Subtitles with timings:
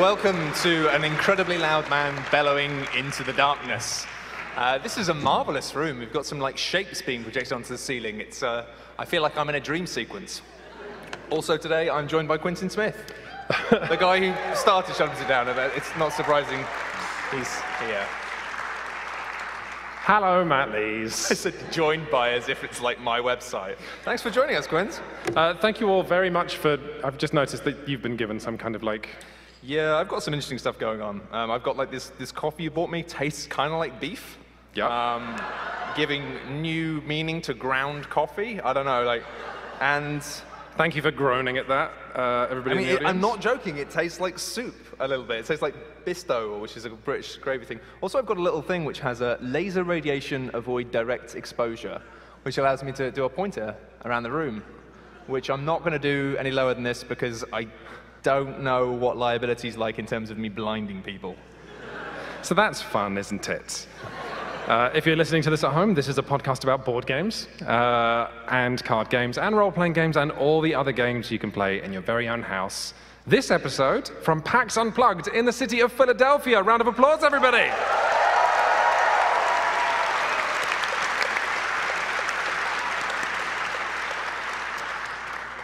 [0.00, 4.06] welcome to an incredibly loud man bellowing into the darkness.
[4.56, 5.98] Uh, this is a marvelous room.
[5.98, 8.18] We've got some like shapes being projected onto the ceiling.
[8.18, 8.64] It's, uh,
[8.98, 10.40] I feel like I'm in a dream sequence.
[11.28, 13.12] Also today, I'm joined by Quintin Smith,
[13.70, 15.46] the guy who started Shut It Down.
[15.76, 16.64] It's not surprising
[17.30, 18.06] he's here.
[20.04, 21.12] Hello, Matt Lees.
[21.30, 23.76] I said joined by as if it's like my website.
[24.04, 25.02] Thanks for joining us, Quint.
[25.36, 26.78] Uh, thank you all very much for.
[27.04, 29.10] I've just noticed that you've been given some kind of like.
[29.62, 31.20] Yeah, I've got some interesting stuff going on.
[31.32, 34.38] Um, I've got like this, this coffee you bought me tastes kind of like beef.
[34.74, 34.90] Yep.
[34.90, 35.40] Um,
[35.96, 38.60] giving new meaning to ground coffee.
[38.60, 39.24] I don't know, like,
[39.80, 40.22] and
[40.80, 43.40] Thank you for groaning at that, uh, everybody I mean, in the it, I'm not
[43.40, 43.76] joking.
[43.76, 45.40] It tastes like soup a little bit.
[45.40, 45.74] It tastes like
[46.06, 47.80] bisto, which is a British gravy thing.
[48.00, 52.00] Also, I've got a little thing which has a laser radiation avoid direct exposure,
[52.44, 54.62] which allows me to do a pointer around the room,
[55.26, 57.66] which I'm not going to do any lower than this because I
[58.22, 61.36] don't know what liability is like in terms of me blinding people.
[62.42, 63.86] So that's fun, isn't it?
[64.66, 67.48] Uh, if you're listening to this at home, this is a podcast about board games
[67.66, 71.50] uh, and card games and role playing games and all the other games you can
[71.50, 72.94] play in your very own house.
[73.26, 76.62] This episode from PAX Unplugged in the city of Philadelphia.
[76.62, 77.70] Round of applause, everybody!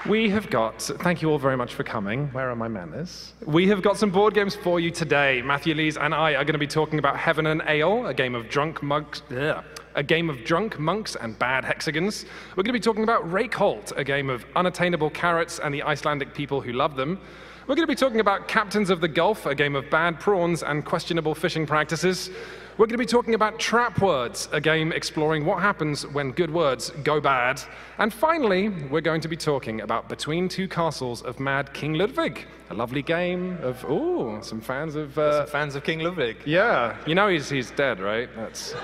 [0.09, 2.29] We have got, thank you all very much for coming.
[2.29, 3.35] Where are my manners?
[3.45, 5.43] We have got some board games for you today.
[5.43, 8.37] Matthew Lees and I are going to be talking about Heaven and Ale, a game
[8.37, 9.65] of drunk monks, ugh,
[9.97, 12.25] a game of drunk monks and bad hexagons.
[12.51, 16.35] We're going to be talking about Reykholt, a game of unattainable carrots and the Icelandic
[16.35, 17.19] people who love them.
[17.67, 20.63] We're going to be talking about Captains of the Gulf, a game of bad prawns
[20.63, 22.31] and questionable fishing practices.
[22.79, 26.53] We're going to be talking about Trap Words, a game exploring what happens when good
[26.53, 27.61] words go bad.
[27.99, 32.47] And finally, we're going to be talking about Between Two Castles of Mad King Ludwig,
[32.71, 36.37] a lovely game of, ooh, some fans of, uh, Fans of King Ludwig.
[36.45, 38.29] yeah, you know he's, he's dead, right?
[38.37, 38.75] That's,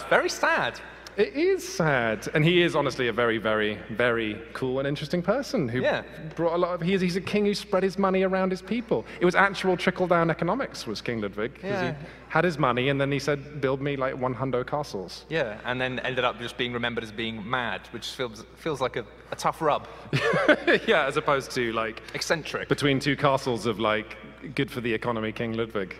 [0.00, 0.80] It's very sad.
[1.16, 2.28] It is sad.
[2.34, 6.02] And he is honestly a very, very, very cool and interesting person who Yeah.
[6.34, 8.62] brought a lot of, he is, he's a king who spread his money around his
[8.62, 9.04] people.
[9.20, 11.58] It was actual trickle-down economics was King Ludwig.
[11.62, 11.92] Yeah.
[11.92, 11.96] he
[12.28, 15.24] had his money and then he said, build me like one hundo castles.
[15.28, 18.96] Yeah, and then ended up just being remembered as being mad, which feels, feels like
[18.96, 19.86] a, a tough rub.
[20.86, 22.68] yeah, as opposed to like Eccentric.
[22.68, 24.16] between two castles of like
[24.54, 25.96] good for the economy, King Ludwig.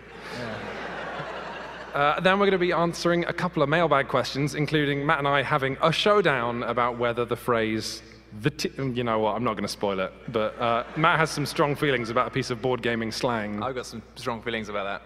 [1.95, 5.27] Uh, then we're going to be answering a couple of mailbag questions, including Matt and
[5.27, 8.03] I having a showdown about whether the phrase
[8.41, 11.29] the t- you know what, I'm not going to spoil it, but uh, Matt has
[11.29, 13.63] some strong feelings about a piece of board gaming slang.
[13.63, 15.01] I've got some strong feelings about that.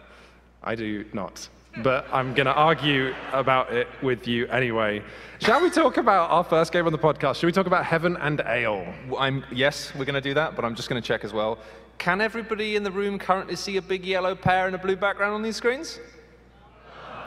[0.63, 1.47] I do not.
[1.83, 5.03] But I'm going to argue about it with you anyway.
[5.38, 7.35] Shall we talk about our first game on the podcast?
[7.35, 8.91] Shall we talk about Heaven and Ale?
[9.16, 11.59] I'm, yes, we're going to do that, but I'm just going to check as well.
[11.99, 15.35] Can everybody in the room currently see a big yellow pear and a blue background
[15.35, 15.99] on these screens?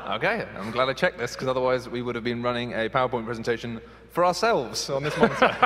[0.09, 3.25] Okay, I'm glad I checked this because otherwise we would have been running a PowerPoint
[3.25, 3.81] presentation
[4.11, 5.47] for ourselves on this monitor.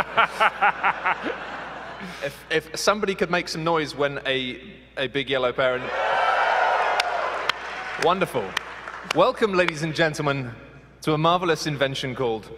[2.22, 4.60] if, if somebody could make some noise when a,
[4.98, 5.91] a big yellow pear and.
[8.04, 8.44] Wonderful.
[9.14, 10.53] Welcome, ladies and gentlemen,
[11.00, 12.50] to a marvelous invention called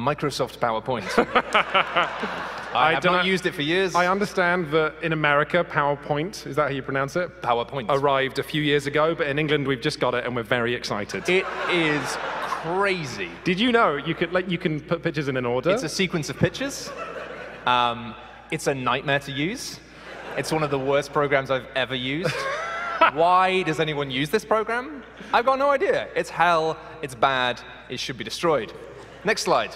[0.00, 1.04] Microsoft PowerPoint.
[2.74, 3.94] I, have don't- not used it for years.
[3.94, 7.42] I understand that in America, PowerPoint, is that how you pronounce it?
[7.42, 7.86] PowerPoint.
[7.88, 10.74] Arrived a few years ago, but in England we've just got it and we're very
[10.74, 11.28] excited.
[11.28, 12.16] It is
[12.62, 13.28] crazy.
[13.44, 15.70] Did you know you could like you can put pictures in an order?
[15.70, 16.90] It's a sequence of pictures.
[17.66, 18.14] Um,
[18.50, 19.80] it's a nightmare to use.
[20.36, 22.34] It's one of the worst programs I've ever used.
[23.14, 25.02] Why does anyone use this program?
[25.32, 26.08] I've got no idea.
[26.14, 26.76] It's hell.
[27.02, 27.60] It's bad.
[27.88, 28.72] It should be destroyed.
[29.24, 29.74] Next slide.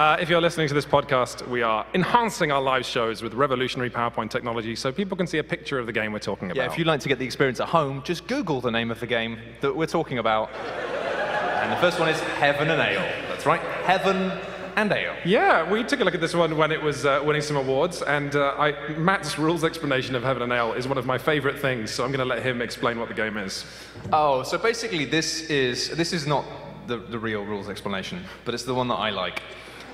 [0.00, 3.90] Uh, if you're listening to this podcast, we are enhancing our live shows with revolutionary
[3.90, 6.56] PowerPoint technology so people can see a picture of the game we're talking about.
[6.56, 8.98] Yeah, if you'd like to get the experience at home, just Google the name of
[8.98, 10.50] the game that we're talking about.
[10.54, 13.02] And the first one is Heaven and Ale.
[13.28, 14.32] That's right, Heaven
[14.76, 15.14] and Ale.
[15.24, 18.00] Yeah, we took a look at this one when it was uh, winning some awards,
[18.00, 21.58] and uh, I, Matt's rules explanation of Heaven and Ale is one of my favorite
[21.58, 23.66] things, so I'm going to let him explain what the game is.
[24.12, 26.44] Oh, so basically, this is this is not
[26.90, 29.40] the, the real rules explanation, but it's the one that I like,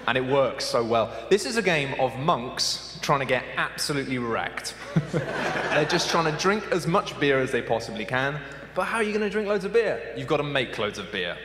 [0.09, 1.13] and it works so well.
[1.31, 4.75] This is a game of monks trying to get absolutely wrecked.
[5.13, 8.41] They're just trying to drink as much beer as they possibly can.
[8.75, 10.15] But how are you going to drink loads of beer?
[10.17, 11.37] You've got to make loads of beer.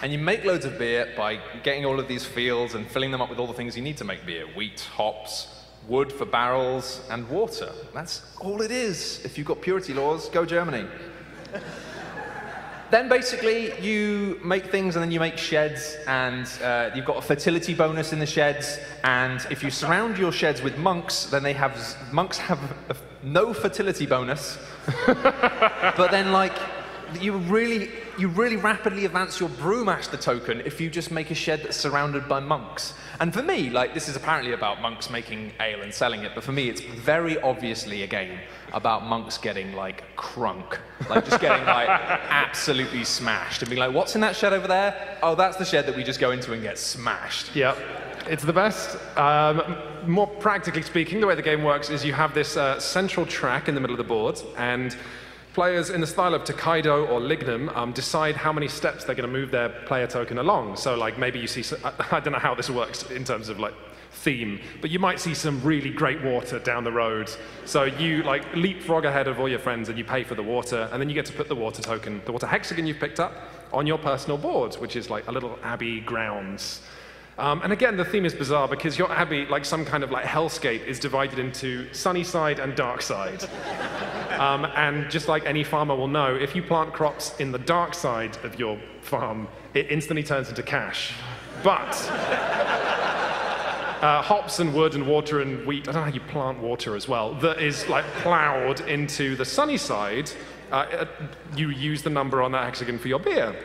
[0.00, 3.20] And you make loads of beer by getting all of these fields and filling them
[3.20, 5.48] up with all the things you need to make beer wheat, hops,
[5.88, 7.72] wood for barrels, and water.
[7.92, 9.24] That's all it is.
[9.24, 10.86] If you've got purity laws, go Germany.
[12.90, 17.22] Then basically you make things and then you make sheds and uh, you've got a
[17.22, 18.78] fertility bonus in the sheds.
[19.04, 21.74] And if you surround your sheds with monks then they have
[22.12, 22.58] monks have
[23.22, 24.58] no fertility bonus.
[25.96, 26.56] But then like
[27.20, 31.62] you really you really rapidly advance your brewmaster token if you just make a shed
[31.62, 35.82] that's surrounded by monks and for me like this is apparently about monks making ale
[35.82, 38.38] and selling it but for me it's very obviously a game
[38.72, 40.78] about monks getting like crunk
[41.08, 45.18] like just getting like absolutely smashed and being like what's in that shed over there
[45.22, 47.78] oh that's the shed that we just go into and get smashed Yep.
[48.28, 48.98] It's the best.
[49.16, 53.24] Um, more practically speaking, the way the game works is you have this uh, central
[53.24, 54.96] track in the middle of the board, and
[55.58, 59.28] players in the style of Tokaido or Lignum um, decide how many steps they're going
[59.28, 60.76] to move their player token along.
[60.76, 63.74] So, like, maybe you see—I don't know how this works in terms of like
[64.12, 67.28] theme, but you might see some really great water down the road.
[67.64, 70.88] So you like leapfrog ahead of all your friends and you pay for the water,
[70.92, 73.32] and then you get to put the water token, the water hexagon you've picked up,
[73.72, 76.82] on your personal board, which is like a little abbey grounds.
[77.38, 80.24] Um, and again, the theme is bizarre because your abbey, like some kind of like
[80.24, 83.44] hellscape, is divided into sunny side and dark side.
[84.38, 87.92] Um, and just like any farmer will know, if you plant crops in the dark
[87.92, 91.12] side of your farm, it instantly turns into cash.
[91.64, 91.96] But
[94.00, 96.94] uh, hops and wood and water and wheat, I don't know how you plant water
[96.94, 100.30] as well, that is like plowed into the sunny side,
[100.70, 101.06] uh, uh,
[101.56, 103.56] you use the number on that hexagon for your beer.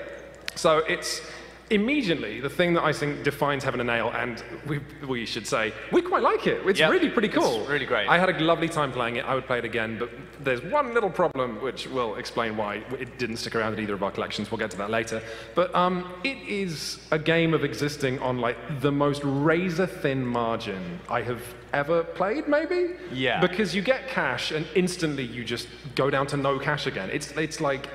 [0.55, 1.21] So it's
[1.69, 5.73] immediately the thing that I think defines Heaven and Ale, and we, we should say,
[5.91, 6.65] we quite like it.
[6.67, 7.65] It's Yep, really pretty it's cool.
[7.65, 8.07] really great.
[8.07, 9.25] I had a lovely time playing it.
[9.25, 10.09] I would play it again, but
[10.43, 14.03] there's one little problem which will explain why it didn't stick around in either of
[14.03, 14.51] our collections.
[14.51, 15.21] We'll get to that later.
[15.55, 20.99] But um, it is a game of existing on like the most razor thin margin
[21.09, 21.41] I have
[21.73, 22.91] ever played, maybe.
[23.11, 23.39] Yeah.
[23.41, 27.09] Because you get cash and instantly you just go down to no cash again.
[27.11, 27.87] It's it's like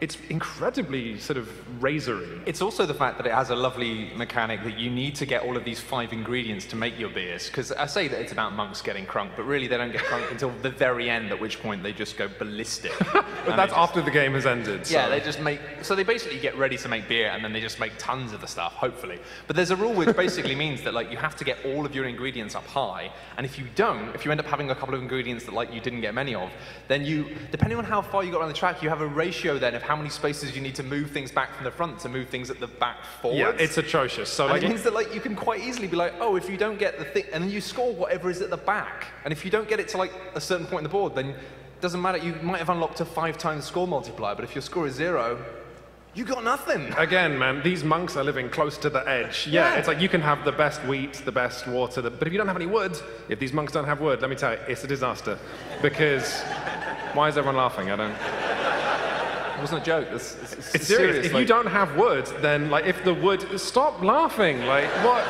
[0.00, 1.48] it's incredibly sort of
[1.80, 2.40] razory.
[2.46, 5.42] It's also the fact that it has a lovely mechanic that you need to get
[5.42, 7.46] all of these five ingredients to make your beers.
[7.48, 10.30] Because I say that it's about monks getting crunk, but really they don't get crunk
[10.30, 12.92] until the very end, at which point they just go ballistic.
[13.48, 14.86] But that's just- after the game has ended.
[14.86, 15.60] so- Yeah, they just make.
[15.80, 18.42] So they basically get ready to make beer, and then they just make tons of
[18.42, 19.18] the stuff, hopefully.
[19.46, 21.94] But there's a rule which basically means that like you have to get all of
[21.94, 24.94] your ingredients up high, and if you don't, if you end up having a couple
[24.94, 26.50] of ingredients that like you didn't get many of,
[26.88, 29.58] then you, depending on how far you got around the track, you have a ratio
[29.58, 32.08] then of how many spaces you need to move things back from the front to
[32.10, 33.38] move things at the back forward.
[33.38, 34.28] Yeah, it's atrocious.
[34.30, 36.48] So And like it means that like you can quite easily be like, oh, if
[36.50, 39.32] you don't get the thing, and then you score whatever is at the back, and
[39.32, 41.80] if you don't get it to like a certain point in the board, then it
[41.80, 42.18] doesn't matter.
[42.18, 45.42] You might have unlocked a five times score multiplier, but if your score is zero,
[46.14, 46.92] you got nothing.
[46.98, 49.46] Again, man, these monks are living close to the edge.
[49.46, 49.78] Yeah, Yeah.
[49.78, 52.38] it's like you can have the best wheat, the best water, the, but if you
[52.38, 52.94] don't have any wood,
[53.28, 55.38] if these monks don't have wood, let me tell you, it's a disaster.
[55.80, 56.40] Because
[57.14, 57.90] why is everyone laughing?
[57.90, 58.57] I don't.
[59.58, 60.08] It wasn't a joke.
[60.12, 61.26] It's, it's, it's It's serious.
[61.26, 64.64] If you don't have wood, then like if the wood, stop laughing.
[64.66, 65.24] Like what?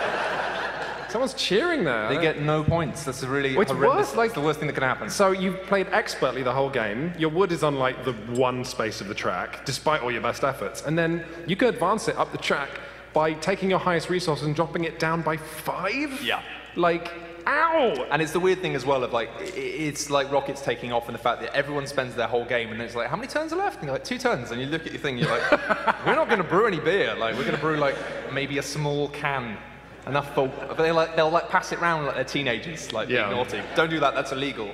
[1.10, 2.10] Someone's cheering there.
[2.10, 3.02] They get no points.
[3.04, 4.08] That's a really It's horrendous.
[4.08, 5.08] worse, like- it's the worst thing that can happen.
[5.08, 7.14] So you've played expertly the whole game.
[7.18, 10.44] Your wood is on like the one space of the track, despite all your best
[10.44, 10.82] efforts.
[10.84, 12.68] And then you can advance it up the track
[13.14, 16.22] by taking your highest resource and dropping it down by five.
[16.22, 16.42] Yeah.
[16.76, 17.10] Like,
[17.48, 18.06] ow!
[18.10, 21.14] And it's the weird thing as well of like, it's like rockets taking off and
[21.14, 23.56] the fact that everyone spends their whole game and it's like, how many turns are
[23.56, 23.76] left?
[23.78, 24.50] And you're like, two turns.
[24.50, 25.50] And you look at your thing, you're like,
[26.06, 27.14] we're not going to brew any beer.
[27.14, 27.96] Like, we're going to brew like
[28.32, 29.56] maybe a small can.
[30.06, 33.26] Enough for, but they like, they'll like pass it around like they're teenagers, like Yeah.
[33.26, 33.60] being naughty.
[33.74, 34.70] Don't do that, that's illegal.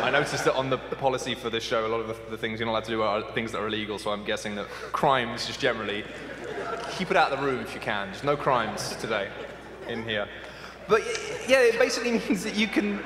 [0.00, 2.38] I noticed that on the, the policy for this show, a lot of the, the
[2.38, 4.66] things you're not allowed to do are things that are illegal, so I'm guessing that
[4.92, 6.04] crimes just generally,
[6.92, 8.12] keep it out of the room if you can.
[8.12, 9.28] Just no crimes today
[9.88, 10.26] in here.
[10.88, 11.02] But
[11.48, 13.00] yeah, it basically means that you can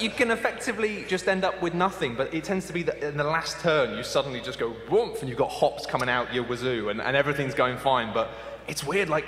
[0.00, 3.16] you can effectively just end up with nothing, but it tends to be that in
[3.16, 6.44] the last turn you suddenly just go whoomp and you've got hops coming out your
[6.44, 8.12] wazoo and, and everything's going fine.
[8.12, 8.30] But
[8.66, 9.26] it's weird, like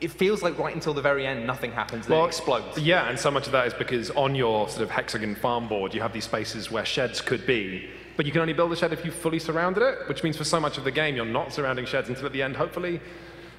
[0.00, 2.78] it feels like right until the very end nothing happens, then it explodes.
[2.78, 5.94] Yeah, and so much of that is because on your sort of hexagon farm board,
[5.94, 8.92] you have these spaces where sheds could be, but you can only build a shed
[8.92, 11.52] if you fully surrounded it, which means for so much of the game, you're not
[11.52, 13.00] surrounding sheds until at the end, hopefully.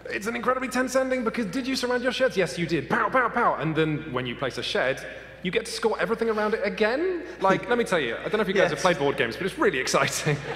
[0.09, 2.35] It's an incredibly tense ending because did you surround your sheds?
[2.35, 2.89] Yes, you did.
[2.89, 3.55] Pow, pow, pow.
[3.55, 5.05] And then when you place a shed,
[5.43, 7.23] you get to score everything around it again.
[7.41, 9.35] Like, let me tell you, I don't know if you guys have played board games,
[9.35, 10.37] but it's really exciting.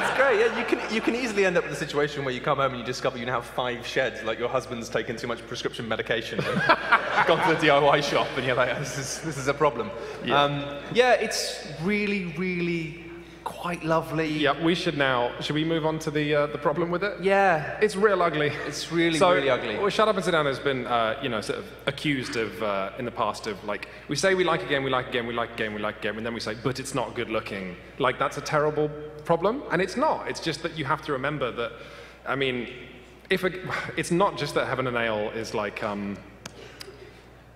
[0.00, 0.40] It's great.
[0.40, 2.72] Yeah, you can you can easily end up with a situation where you come home
[2.72, 5.88] and you discover you now have five sheds, like your husband's taken too much prescription
[5.88, 6.38] medication,
[7.26, 9.90] gone to the DIY shop, and you're like, this is this is a problem.
[10.24, 10.42] Yeah.
[10.42, 13.04] Um, yeah, it's really really
[13.48, 14.28] quite lovely.
[14.28, 15.32] Yeah, we should now.
[15.40, 17.14] Should we move on to the uh, the problem with it?
[17.22, 17.78] Yeah.
[17.80, 18.52] It's real ugly.
[18.66, 19.78] It's really, so, really ugly.
[19.78, 22.62] Well, Shut Up and Sit Down has been, uh, you know, sort of accused of,
[22.62, 25.10] uh, in the past of like, we say we like a game, we like a
[25.10, 26.94] game, we like a game, we like a game, and then we say, but it's
[26.94, 27.74] not good looking.
[27.98, 28.90] Like, that's a terrible
[29.24, 30.28] problem, and it's not.
[30.28, 31.72] It's just that you have to remember that,
[32.26, 32.68] I mean,
[33.30, 33.50] if a,
[33.96, 36.18] it's not just that Heaven and Ale is like, um,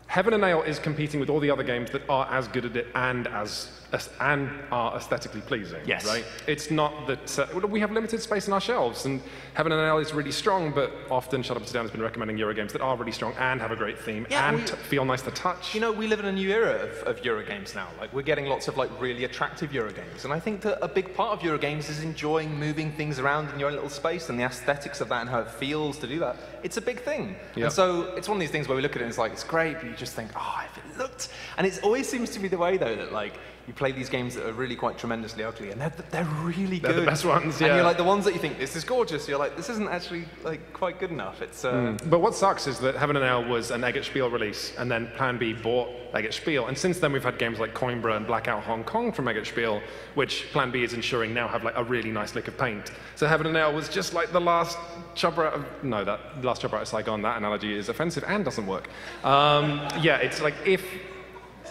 [0.07, 2.77] Heaven and Ale is competing with all the other games that are as good at
[2.77, 3.82] it and as
[4.21, 5.81] and are aesthetically pleasing.
[5.87, 6.07] Yes.
[6.07, 6.25] Right.
[6.47, 9.21] It's not that uh, we have limited space in our shelves, and
[9.55, 12.03] Heaven and Ale is really strong, but often Shut Up and Sit Down has been
[12.03, 14.67] recommending Euro games that are really strong and have a great theme Yeah, and we-
[14.67, 15.75] feel nice to touch.
[15.75, 17.89] You know, we live in a new era of, of Eurogames now.
[18.01, 21.15] Like, we're getting lots of like really attractive Eurogames, and I think that a big
[21.15, 24.45] part of Eurogames is enjoying moving things around in your own little space and the
[24.45, 26.37] aesthetics of that and how it feels to do that.
[26.63, 27.37] It's a big thing.
[27.57, 27.65] Yeah.
[27.65, 29.33] And so it's one of these things where we look at it and it's like
[29.33, 31.29] it's great, but you just think, oh, if it looked.
[31.59, 33.35] And it always seems to be the way though that like
[33.66, 36.90] you play these games that are really quite tremendously ugly, and they're, they're really good.
[36.90, 37.69] They're the best ones, yeah.
[37.69, 39.28] And you're like the ones that you think this is gorgeous.
[39.28, 41.40] You're like this isn't actually like quite good enough.
[41.42, 44.75] It's uh, But what sucks is that Heaven and Ale was an Eggert Spiel release,
[44.78, 46.66] and then Plan B bought Eggert Spiel.
[46.66, 49.81] And since then, we've had games like Coimbra and Blackout Hong Kong from Eggert Spiel,
[50.14, 52.90] which Plan B is ensuring now have like a really nice lick of paint.
[53.14, 54.76] So Heaven and Ale was just like the last
[55.14, 57.23] chopper out of no, that last chopper out of Saigon.
[57.23, 58.88] That analogy is offensive and doesn't work.
[59.25, 60.83] Um, yeah, it's like if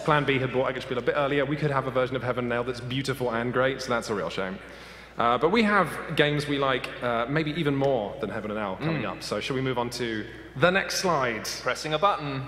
[0.03, 2.23] Plan B had bought Eggert Spiel a bit earlier, we could have a version of
[2.23, 3.81] Heaven and Ale that's beautiful and great.
[3.81, 4.57] So that's a real shame.
[5.17, 8.77] Uh, but we have games we like, uh, maybe even more than Heaven and Ale
[8.77, 9.21] coming up.
[9.21, 11.47] So should we move on to the next slide?
[11.61, 12.43] pressing a button.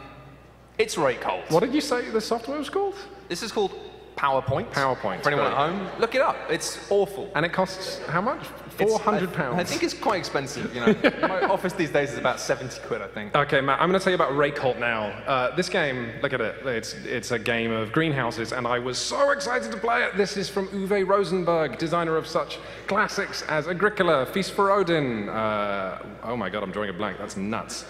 [0.77, 1.51] It's Reykholt.
[1.51, 2.95] What did you say the software was called?
[3.29, 3.73] This is called
[4.15, 4.71] PowerPoint.
[4.71, 6.35] PowerPoint, For anyone at home, look it up.
[6.49, 7.31] It's awful.
[7.35, 8.45] And it costs how much?
[8.77, 9.59] Four hundred pounds.
[9.59, 10.73] I think it's quite expensive.
[10.73, 10.95] You know,
[11.27, 13.01] my office these days is about seventy quid.
[13.03, 13.35] I think.
[13.35, 15.09] Okay, Matt, I'm going to tell you about Reykholt now.
[15.27, 16.65] Uh, this game, look at it.
[16.65, 20.17] It's, it's a game of greenhouses, and I was so excited to play it.
[20.17, 25.29] This is from Uwe Rosenberg, designer of such classics as Agricola, Feast for Odin.
[25.29, 27.19] Uh, oh my god, I'm drawing a blank.
[27.19, 27.85] That's nuts.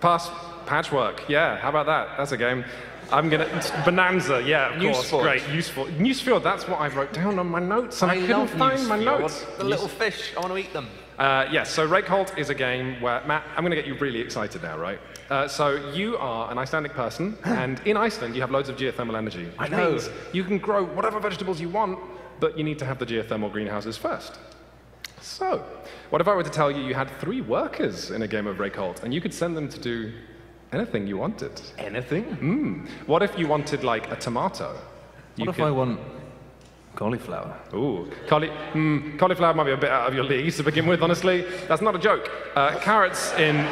[0.00, 0.30] Pass
[0.66, 1.28] Patchwork.
[1.28, 2.16] Yeah, how about that?
[2.16, 2.64] That's a game.
[3.10, 3.48] I'm gonna
[3.84, 4.42] Bonanza.
[4.42, 5.10] Yeah, of course.
[5.10, 5.86] Great, useful.
[5.86, 6.42] Nusfjord.
[6.42, 9.44] That's what I wrote down on my notes, and I, couldn't love find my notes.
[9.58, 10.32] The little fish.
[10.36, 10.88] I want to eat them.
[11.18, 14.20] Uh, yes, so Reykholt is a game where, Matt, I'm going to get you really
[14.20, 14.98] excited now, right?
[15.30, 19.16] Uh, so you are an Icelandic person, and in Iceland you have loads of geothermal
[19.16, 19.46] energy.
[19.56, 19.92] Which know.
[19.92, 22.00] means you can grow whatever vegetables you want,
[22.40, 24.38] but you need to have the geothermal greenhouses first.
[25.20, 25.64] So,
[26.10, 28.58] what if I were to tell you you had three workers in a game of
[28.58, 30.12] Reykholt, and you could send them to do
[30.74, 31.52] anything you wanted?
[31.78, 32.24] Anything?
[32.24, 32.86] Hmm.
[33.06, 34.76] What if you wanted, like, a tomato?
[35.36, 36.00] You What if could- I want
[36.96, 37.52] cauliflower?
[37.74, 41.02] Ooh, cauli- mm, cauliflower might be a bit out of your league to begin with,
[41.02, 41.44] honestly.
[41.68, 42.30] That's not a joke.
[42.54, 43.56] Uh, carrots in.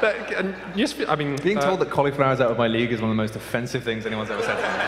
[0.00, 2.92] But, and just, I mean, Being uh, told that cauliflower is out of my league
[2.92, 4.84] is one of the most offensive things anyone's ever said to me.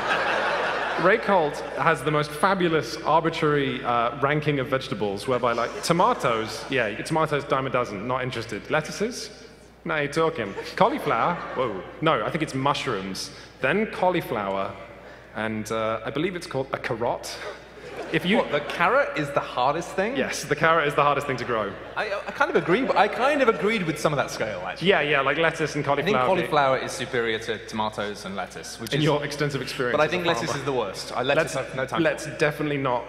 [1.18, 7.42] Reykholt has the most fabulous arbitrary uh, ranking of vegetables, whereby, like, tomatoes, yeah, tomatoes,
[7.42, 8.70] dime a dozen, not interested.
[8.70, 9.30] Lettuces?
[9.85, 10.55] No, you're talking.
[10.77, 11.37] Cauliflower?
[11.55, 11.83] Whoa.
[12.03, 13.31] No, I think it's mushrooms.
[13.61, 14.75] Then cauliflower,
[15.35, 17.39] and uh, I believe it's called a carrot.
[18.13, 18.39] If you.
[18.39, 20.17] What, the carrot is the hardest thing?
[20.17, 21.73] Yes, the carrot is the hardest thing to grow.
[21.97, 24.63] I, I kind of agree, but I kind of agreed with some of that scale,
[24.67, 24.89] actually.
[24.89, 26.17] Yeah, yeah, like lettuce and cauliflower.
[26.17, 26.79] I think cauliflower.
[26.79, 29.05] is superior to tomatoes and lettuce, which in is.
[29.05, 29.97] your extensive experience.
[29.97, 30.59] but I think lettuce farmer.
[30.59, 31.13] is the worst.
[31.17, 32.03] I lettuce Let's, no time.
[32.03, 33.05] let's definitely not.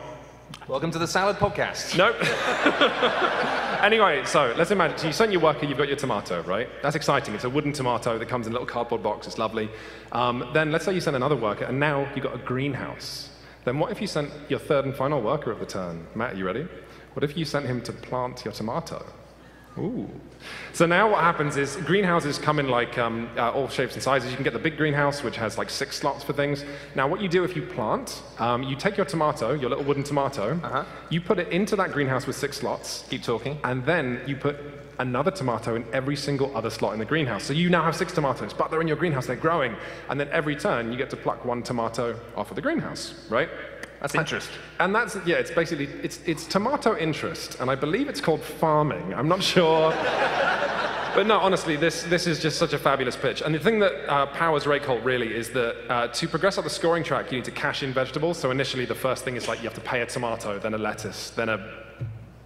[0.67, 1.97] Welcome to the Salad Podcast.
[1.97, 2.15] Nope.
[3.83, 4.97] anyway, so let's imagine.
[4.97, 6.69] So you sent your worker, you've got your tomato, right?
[6.81, 7.35] That's exciting.
[7.35, 9.27] It's a wooden tomato that comes in a little cardboard box.
[9.27, 9.69] It's lovely.
[10.11, 13.29] Um, then let's say you send another worker, and now you've got a greenhouse.
[13.65, 16.07] Then what if you sent your third and final worker of the turn?
[16.15, 16.67] Matt, are you ready?
[17.13, 19.05] What if you sent him to plant your tomato?
[19.77, 20.07] Ooh.
[20.73, 24.29] So now what happens is greenhouses come in like um, uh, all shapes and sizes.
[24.31, 26.65] You can get the big greenhouse, which has like six slots for things.
[26.95, 30.03] Now what you do if you plant, um, you take your tomato, your little wooden
[30.03, 30.83] tomato, Uh-huh.
[31.09, 33.59] you put it into that greenhouse with six slots, Keep talking.
[33.63, 34.57] and then you put
[34.99, 37.43] another tomato in every single other slot in the greenhouse.
[37.43, 39.75] So you now have six tomatoes, but they're in your greenhouse, they're growing.
[40.09, 43.49] And then every turn you get to pluck one tomato off of the greenhouse, right?
[44.01, 44.49] That's interest.
[44.79, 49.13] And that's yeah, it's basically it's it's tomato interest, and I believe it's called farming.
[49.13, 49.93] I'm not sure.
[51.13, 53.41] But no, honestly, this, this is just such a fabulous pitch.
[53.41, 56.69] And the thing that uh, powers Reykholt really is that uh, to progress up the
[56.69, 58.37] scoring track, you need to cash in vegetables.
[58.37, 60.77] So initially, the first thing is like you have to pay a tomato, then a
[60.77, 61.57] lettuce, then a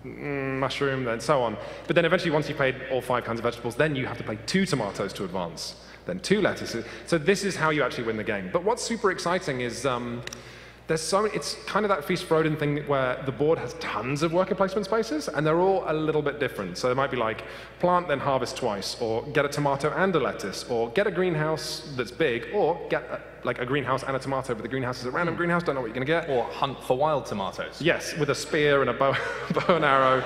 [0.03, 1.57] mm, mushroom, then so on.
[1.85, 4.23] But then eventually, once you've paid all five kinds of vegetables, then you have to
[4.23, 5.75] pay two tomatoes to advance,
[6.07, 6.85] then two lettuces.
[7.05, 8.49] So this is how you actually win the game.
[8.51, 10.23] But what's super exciting is um,
[10.87, 13.73] there's so many, it's kind of that Feast for Odin thing where the board has
[13.75, 16.77] tons of worker placement spaces and they're all a little bit different.
[16.77, 17.43] So there might be like
[17.79, 21.91] plant then harvest twice, or get a tomato and a lettuce, or get a greenhouse
[21.95, 25.05] that's big, or get a, like a greenhouse and a tomato, but the greenhouse is
[25.05, 26.29] a random greenhouse, don't know what you're gonna get.
[26.29, 27.81] Or hunt for wild tomatoes.
[27.81, 29.15] Yes, with a spear and a bow,
[29.53, 30.23] bow and arrow.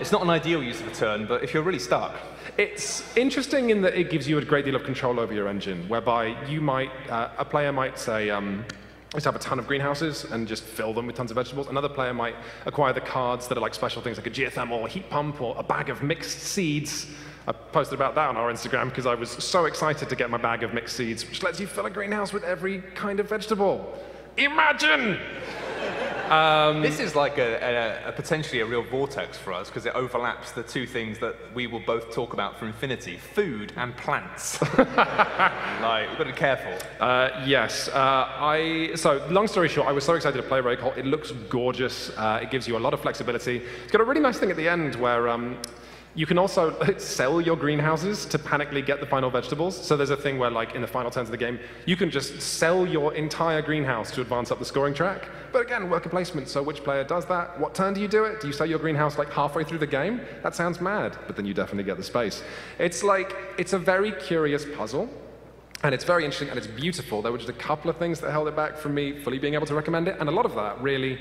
[0.00, 2.14] It's not an ideal use of a turn, but if you're really stuck,
[2.56, 5.88] It's interesting in that it gives you a great deal of control over your engine,
[5.88, 8.64] whereby you might, uh, a player might say, um,
[9.14, 11.68] let's have a ton of greenhouses and just fill them with tons of vegetables.
[11.68, 12.34] Another player might
[12.66, 15.54] acquire the cards that are like special things like a geothermal, a heat pump, or
[15.56, 17.06] a bag of mixed seeds.
[17.46, 20.38] I posted about that on our Instagram because I was so excited to get my
[20.38, 23.96] bag of mixed seeds, which lets you fill a greenhouse with every kind of vegetable.
[24.36, 25.20] Imagine!
[26.82, 30.52] This is like a, a, a potentially a real vortex for us because it overlaps
[30.52, 34.60] the two things that we will both talk about for infinity: food and plants.
[34.78, 36.72] like we've got to be careful.
[37.00, 37.88] Uh, yes.
[37.88, 40.96] Uh, I, so, long story short, I was so excited to play Reykholt.
[40.96, 42.10] It looks gorgeous.
[42.16, 43.62] Uh, it gives you a lot of flexibility.
[43.82, 45.58] It's got a really nice thing at the end where um,
[46.14, 49.76] you can also sell your greenhouses to panically get the final vegetables.
[49.76, 52.10] So there's a thing where, like, in the final turns of the game, you can
[52.10, 55.28] just sell your entire greenhouse to advance up the scoring track.
[55.52, 56.48] But again, worker placement.
[56.48, 57.58] So which player does that?
[57.58, 58.40] What turn do you do it?
[58.40, 60.20] Do you sell your greenhouse like halfway through the game?
[60.42, 62.42] That sounds mad, but then you definitely get the space.
[62.78, 65.08] It's like, it's a very curious puzzle.
[65.82, 67.20] And it's very interesting and it's beautiful.
[67.20, 69.52] There were just a couple of things that held it back from me fully being
[69.52, 70.16] able to recommend it.
[70.18, 71.20] And a lot of that really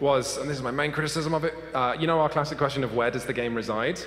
[0.00, 2.82] was, and this is my main criticism of it, uh, you know our classic question
[2.82, 4.00] of where does the game reside?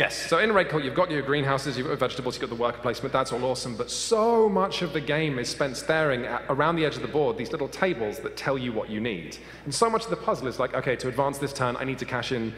[0.00, 0.16] Yes.
[0.16, 3.12] So in Reykholt, you've got your greenhouses, you've got vegetables, you've got the worker placement,
[3.12, 6.86] that's all awesome, but so much of the game is spent staring at, around the
[6.86, 9.36] edge of the board, these little tables that tell you what you need.
[9.66, 11.98] And so much of the puzzle is like, okay, to advance this turn, I need
[11.98, 12.54] to cash in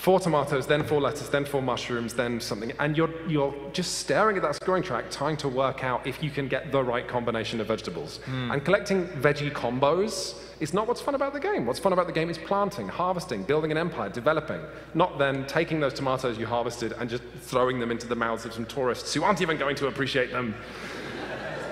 [0.00, 2.72] four tomatoes, then four lettuce, then four mushrooms, then something.
[2.78, 6.30] And you're, you're just staring at that scoring track, trying to work out if you
[6.30, 8.18] can get the right combination of vegetables.
[8.26, 11.66] And collecting veggie combos is not what's fun about the game.
[11.66, 14.62] What's fun about the game is planting, harvesting, building an empire, developing.
[14.94, 18.54] Not then taking those tomatoes you harvested and just throwing them into the mouths of
[18.54, 20.54] some tourists who aren't even going to appreciate them.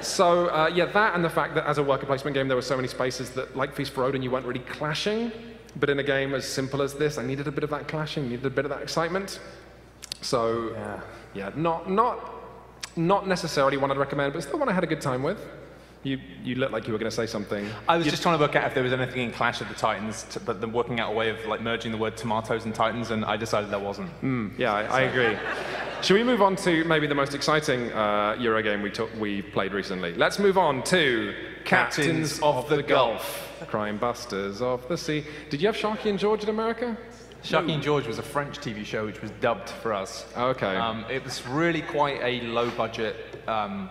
[0.01, 2.63] So uh, yeah, that and the fact that as a worker placement game, there were
[2.63, 5.33] so many spaces that, like Feast for Odin, you weren't really clashing.
[5.77, 8.29] But in a game as simple as this, I needed a bit of that clashing,
[8.29, 9.41] needed a bit of that excitement.
[10.21, 11.01] So yeah,
[11.35, 12.35] yeah not not
[12.97, 15.39] not necessarily one I'd recommend, but still one I had a good time with.
[16.05, 17.69] You you looked like you were going to say something.
[17.89, 19.75] I was just trying to work out if there was anything in Clash of the
[19.75, 22.75] Titans, t- but then working out a way of like merging the word tomatoes and
[22.75, 24.11] Titans, and I decided there wasn't.
[24.59, 25.37] Yeah, I, I agree.
[26.01, 29.43] Should we move on to maybe the most exciting uh, Euro game we took, we
[29.43, 30.15] played recently?
[30.15, 31.35] Let's move on to
[31.69, 33.45] Captains of the Gulf.
[33.67, 35.23] Crime Busters of the Sea.
[35.51, 36.97] Did you have Sharky and George in America?
[37.45, 40.25] Sharky and George was a French TV show which was dubbed for us.
[40.35, 40.77] Okay.
[40.77, 43.91] Um, it was really quite a low budget um,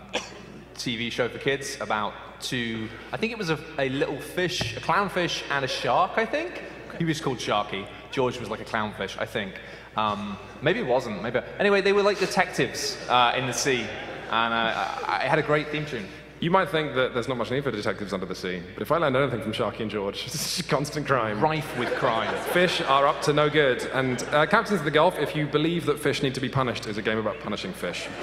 [0.76, 4.80] TV show for kids about two, I think it was a, a little fish, a
[4.80, 6.64] clownfish and a shark, I think.
[6.98, 7.88] He was called Sharky.
[8.10, 9.54] George was like a clownfish, I think.
[9.96, 11.22] Um, maybe it wasn't.
[11.22, 11.42] Maybe.
[11.60, 13.86] Anyway, they were like detectives uh, in the sea,
[14.32, 16.08] and uh, I, I had a great theme tune.
[16.40, 18.92] You might think that there's not much need for detectives under the sea, but if
[18.92, 21.42] I learned anything from Sharky and George, it's just constant crime.
[21.42, 22.32] Rife with crime.
[22.54, 23.82] Fish are up to no good.
[23.94, 26.86] And uh, Captains of the Gulf, if you believe that fish need to be punished,
[26.86, 28.08] is a game about punishing fish.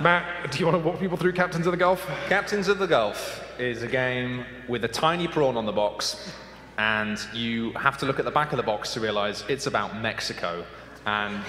[0.00, 2.06] Matt, do you want to walk people through Captains of the Gulf?
[2.28, 6.32] Captains of the Gulf is a game with a tiny prawn on the box,
[6.78, 10.00] and you have to look at the back of the box to realize it's about
[10.00, 10.64] Mexico.
[11.08, 11.42] And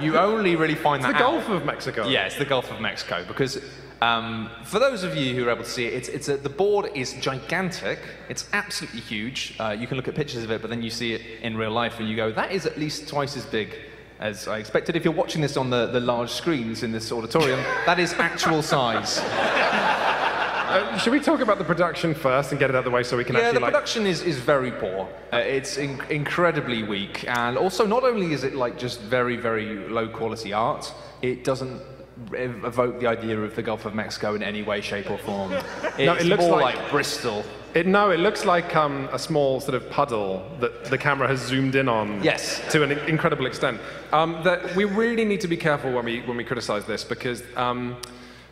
[0.00, 1.48] you, you only really find The that Gulf out.
[1.48, 2.08] Gulf of Mexico.
[2.08, 3.62] Yeah, it's the Gulf of Mexico because
[4.00, 6.48] um, for those of you who are able to see it, it's, it's a, the
[6.48, 7.98] board is gigantic.
[8.30, 9.54] It's absolutely huge.
[9.60, 11.72] Uh, you can look at pictures of it, but then you see it in real
[11.72, 13.76] life and you go, that is at least twice as big
[14.18, 14.96] as I expected.
[14.96, 18.62] If you're watching this on the, the large screens in this auditorium, that is actual
[18.62, 19.20] size.
[20.70, 23.02] Uh, should we talk about the production first and get it out of the way
[23.02, 23.72] so we can Yeah, actually the like...
[23.72, 25.08] production is, is very poor.
[25.32, 29.88] Uh, it's in- incredibly weak, and also not only is it like just very very
[29.88, 31.82] low quality art, it doesn't
[32.34, 35.52] evoke the idea of the Gulf of Mexico in any way, shape, or form.
[35.52, 37.44] It's No, it looks more like- like, Bristol.
[37.72, 41.40] It, no, it looks like um, a small sort of puddle that the camera has
[41.40, 42.20] zoomed in on.
[42.22, 42.60] Yes.
[42.72, 43.80] To an incredible extent.
[44.12, 47.42] Um, that we really need to be careful when we when we criticize this because.
[47.56, 47.96] Um,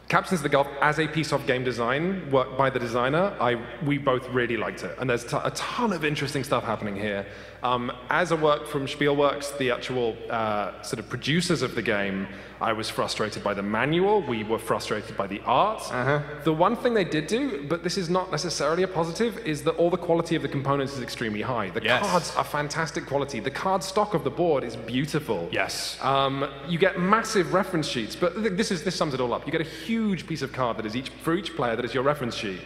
[0.08, 3.62] Captains of the Gulf, as a piece of game design, worked by the designer, I,
[3.84, 4.96] we both really liked it.
[4.98, 7.26] And there's a ton of interesting stuff happening here.
[7.62, 12.26] Um, as a work from Spielworxx, the actual uh, sort of producers of the game,
[12.60, 14.20] I was frustrated by the manual.
[14.20, 15.80] We were frustrated by the art.
[15.92, 16.20] Uh-huh.
[16.42, 19.76] The one thing they did do, but this is not necessarily a positive, is that
[19.76, 21.70] all the quality of the components is extremely high.
[21.70, 22.02] The Yes.
[22.04, 23.38] cards are fantastic quality.
[23.38, 25.48] The card stock of the board is beautiful.
[25.52, 25.98] Yes.
[26.02, 29.46] Um, you get massive reference sheets, but th- this is this sums it all up.
[29.46, 31.94] You get a huge piece of card that is each for each player that is
[31.94, 32.60] your reference sheet.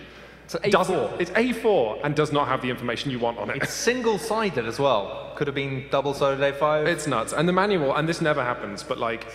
[0.46, 0.70] So A4.
[0.72, 3.56] Doesn't- It's A4 and does not have the information you want on it.
[3.62, 5.32] It's single-sided as well.
[5.36, 6.86] Could have been double-sided A5.
[6.86, 7.32] It's nuts.
[7.34, 9.26] And the manual, and this never happens, but like,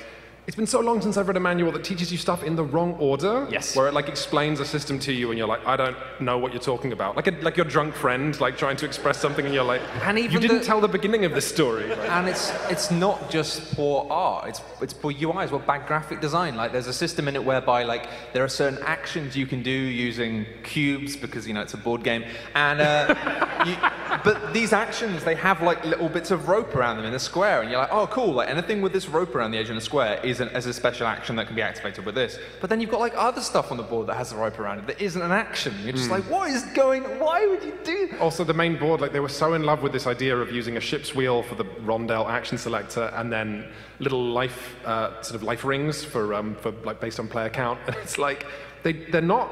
[0.47, 2.63] it's been so long since I've read a manual that teaches you stuff in the
[2.63, 3.45] wrong order.
[3.51, 3.75] Yes.
[3.75, 6.53] Where it like explains a system to you, and you're like, I don't know what
[6.53, 7.17] you're talking about.
[7.17, 10.17] Like a, like your drunk friend, like trying to express something, and you're like, And
[10.17, 11.91] you didn't the- tell the beginning of this story.
[11.91, 14.47] And it's it's not just poor art.
[14.47, 15.59] It's it's poor UI as well.
[15.59, 16.55] Bad graphic design.
[16.55, 19.69] Like there's a system in it whereby like there are certain actions you can do
[19.71, 22.23] using cubes because you know it's a board game.
[22.55, 23.75] And uh, you,
[24.23, 27.61] but these actions they have like little bits of rope around them in a square,
[27.63, 28.31] and you're like, oh cool.
[28.31, 31.35] Like anything with this rope around the edge in a square as a special action
[31.35, 32.39] that can be activated with this.
[32.61, 34.79] But then you've got like other stuff on the board that has a rope around
[34.79, 35.73] it that isn't an action.
[35.83, 37.03] You're just like, what is going?
[37.19, 38.09] Why would you do?
[38.19, 40.77] Also, the main board, like they were so in love with this idea of using
[40.77, 43.67] a ship's wheel for the rondel action selector, and then
[43.99, 47.79] little life, uh, sort of life rings for, um, for like based on player count.
[47.87, 48.45] And it's like
[48.83, 49.51] they they're not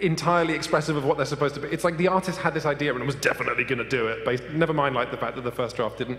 [0.00, 1.68] entirely expressive of what they're supposed to be.
[1.68, 4.24] It's like the artist had this idea and was definitely going to do it.
[4.24, 6.18] Based, never mind, like the fact that the first draft didn't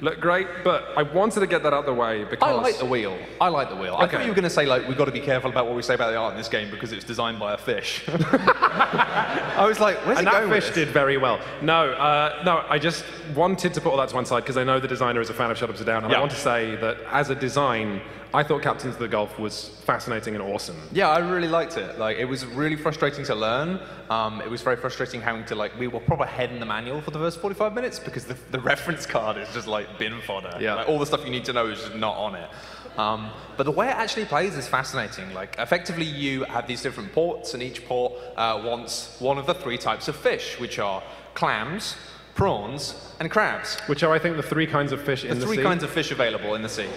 [0.00, 0.46] look great.
[0.62, 3.16] But I wanted to get that out of the way because I like the wheel.
[3.40, 3.96] I like the wheel.
[3.96, 5.74] I thought you were going to say like we've got to be careful about what
[5.76, 8.04] we say about the art in this game because it's designed by a fish.
[8.08, 11.40] I was like, where's And it that going with fish did very well.
[11.62, 13.04] No, uh, no, I just
[13.34, 15.34] wanted to put all that to one side because I know the designer is a
[15.34, 16.18] fan of Shut Up Sit Down, and Yeah.
[16.18, 18.00] I want to say that as a design,
[18.34, 20.76] I thought Captains of the Gulf was fascinating and awesome.
[20.90, 22.00] Yeah, I really liked it.
[22.00, 23.78] Like, it was really frustrating to learn.
[24.10, 27.00] Um, it was very frustrating having to like we were proper head in the manual
[27.00, 30.58] for the first 45 minutes because the, the reference card is just like bin fodder.
[30.60, 30.74] Yeah.
[30.74, 32.50] Like, all the stuff you need to know is just not on it.
[32.98, 35.32] Um, but the way it actually plays is fascinating.
[35.32, 39.54] Like, effectively, you have these different ports, and each port uh, wants one of the
[39.54, 41.94] three types of fish, which are clams,
[42.34, 43.78] prawns, and crabs.
[43.86, 45.40] Which are, I think, the three kinds of fish in The sea.
[45.40, 46.88] the three kinds of fish available in the sea.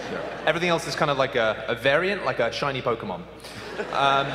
[0.46, 3.22] Everything else is kind of like a, a variant, like a shiny Pokemon.
[3.92, 4.26] Um,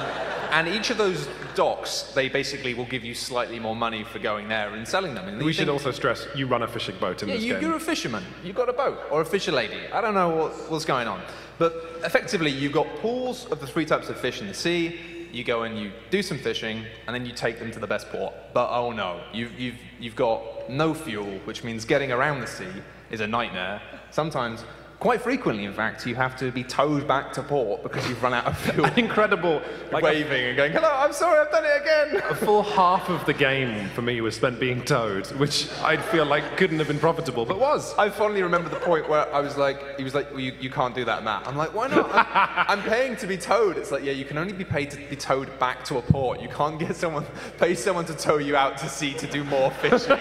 [0.51, 4.47] and each of those docks, they basically will give you slightly more money for going
[4.47, 5.27] there and selling them.
[5.27, 7.63] And we should also stress you run a fishing boat in yeah, this you, game.
[7.63, 8.23] you're a fisherman.
[8.43, 9.79] You've got a boat or a fisher lady.
[9.91, 11.21] I don't know what, what's going on.
[11.57, 14.99] But effectively, you've got pools of the three types of fish in the sea.
[15.31, 18.09] You go and you do some fishing, and then you take them to the best
[18.09, 18.33] port.
[18.53, 22.81] But oh no, you've, you've, you've got no fuel, which means getting around the sea
[23.11, 23.81] is a nightmare.
[24.11, 24.63] Sometimes,
[25.03, 28.33] quite frequently, in fact, you have to be towed back to port because you've run
[28.33, 28.85] out of fuel.
[28.95, 29.61] Incredible.
[29.91, 32.23] Like waving and going, hello, I'm sorry, I've done it again.
[32.29, 36.25] a full half of the game for me was spent being towed, which I'd feel
[36.25, 37.93] like couldn't have been profitable, but was.
[37.97, 40.69] I fondly remember the point where I was like, he was like, well, you, you
[40.69, 41.45] can't do that, Matt.
[41.49, 42.09] I'm like, why not?
[42.09, 43.75] I'm, I'm paying to be towed.
[43.75, 46.39] It's like, yeah, you can only be paid to be towed back to a port.
[46.39, 47.25] You can't get someone,
[47.59, 50.17] pay someone to tow you out to sea to do more fishing.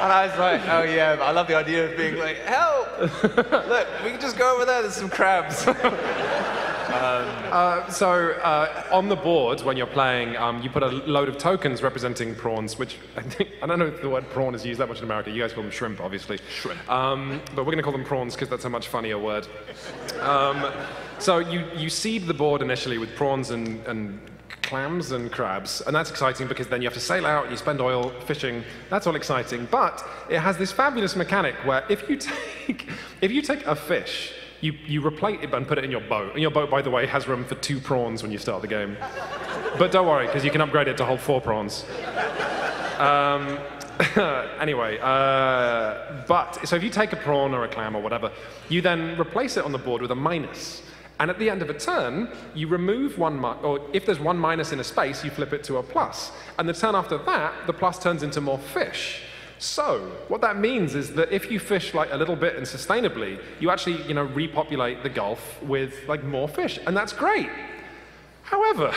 [0.00, 3.00] And I was like, oh yeah, but I love the idea of being like, help!
[3.22, 5.66] Look, we can just go over there, there's some crabs.
[6.88, 11.38] Uh, so uh, on the board, when you're playing, um, you put a load of
[11.38, 14.80] tokens representing prawns, which I think I don't know if the word prawn is used
[14.80, 15.30] that much in America.
[15.30, 16.38] You guys call them shrimp, obviously.
[16.50, 16.90] Shrimp.
[16.90, 19.46] Um, but we're going to call them prawns because that's a much funnier word.
[20.20, 20.72] Um,
[21.18, 24.20] so you you seed the board initially with prawns and, and
[24.68, 27.80] clams and crabs, and that's exciting because then you have to sail out, you spend
[27.80, 28.62] oil fishing.
[28.90, 32.16] That's all exciting, but it has this fabulous mechanic where if you
[32.66, 32.86] take
[33.22, 34.32] if you take a fish.
[34.60, 36.32] You, you replace it and put it in your boat.
[36.32, 38.66] And your boat, by the way, has room for two prawns when you start the
[38.66, 38.96] game.
[39.78, 41.86] But don't worry, because you can upgrade it to hold four prawns.
[42.98, 43.56] Um,
[44.60, 48.32] anyway, uh, but so if you take a prawn or a clam or whatever,
[48.68, 50.82] you then replace it on the board with a minus.
[51.20, 54.72] And at the end of a turn, you remove one, or if there's one minus
[54.72, 56.30] in a space, you flip it to a plus.
[56.58, 59.22] And the turn after that, the plus turns into more fish.
[59.58, 63.40] So what that means is that if you fish like a little bit and sustainably,
[63.58, 67.50] you actually, you know, repopulate the Gulf with like more fish, and that's great.
[68.44, 68.94] However,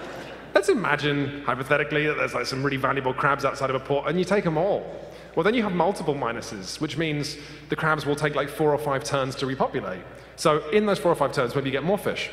[0.54, 4.16] let's imagine hypothetically that there's like some really valuable crabs outside of a port, and
[4.16, 5.00] you take them all.
[5.34, 7.36] Well, then you have multiple minuses, which means
[7.68, 10.02] the crabs will take like four or five turns to repopulate.
[10.36, 12.30] So in those four or five turns, maybe you get more fish.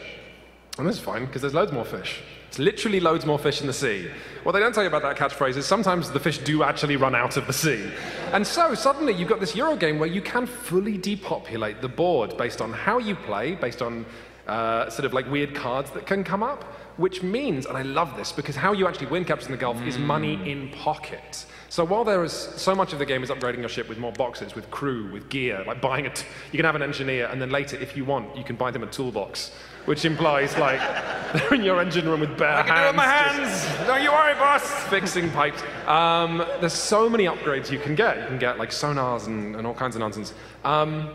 [0.78, 2.22] And this is fine, because there's loads more fish.
[2.48, 4.10] It's literally loads more fish in the sea.
[4.44, 7.16] What they don't tell you about that catchphrase is sometimes the fish do actually run
[7.16, 7.90] out of the sea.
[8.34, 12.36] And so suddenly you've got this Euro game where you can fully depopulate the board
[12.38, 14.06] based on how you play, based on
[14.48, 16.64] uh, sort of like weird cards that can come up,
[16.98, 19.82] which means, and I love this, because how you actually win Captains of the Gulf
[19.84, 21.46] is money in pocket.
[21.70, 24.12] So while there is so much of the game is upgrading your ship with more
[24.12, 27.50] boxes, with crew, with gear, like buying it, you can have an engineer, and then
[27.50, 29.52] later, if you want, you can buy them a toolbox,
[29.86, 30.80] which implies like
[31.34, 33.88] they're in your engine room with bare I can do it with my hands.
[33.88, 34.70] Don't you worry, boss.
[34.90, 35.64] fixing pipes.
[35.88, 38.18] Um, there's so many upgrades you can get.
[38.18, 40.34] You can get like sonars and, and all kinds of nonsense.
[40.66, 41.10] Um,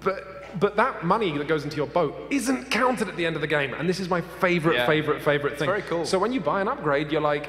[0.00, 3.42] but but that money that goes into your boat isn't counted at the end of
[3.42, 4.86] the game, and this is my favorite, Yeah.
[4.86, 5.66] favorite, favorite thing.
[5.66, 6.04] very cool.
[6.04, 7.48] So when you buy an upgrade, you're like,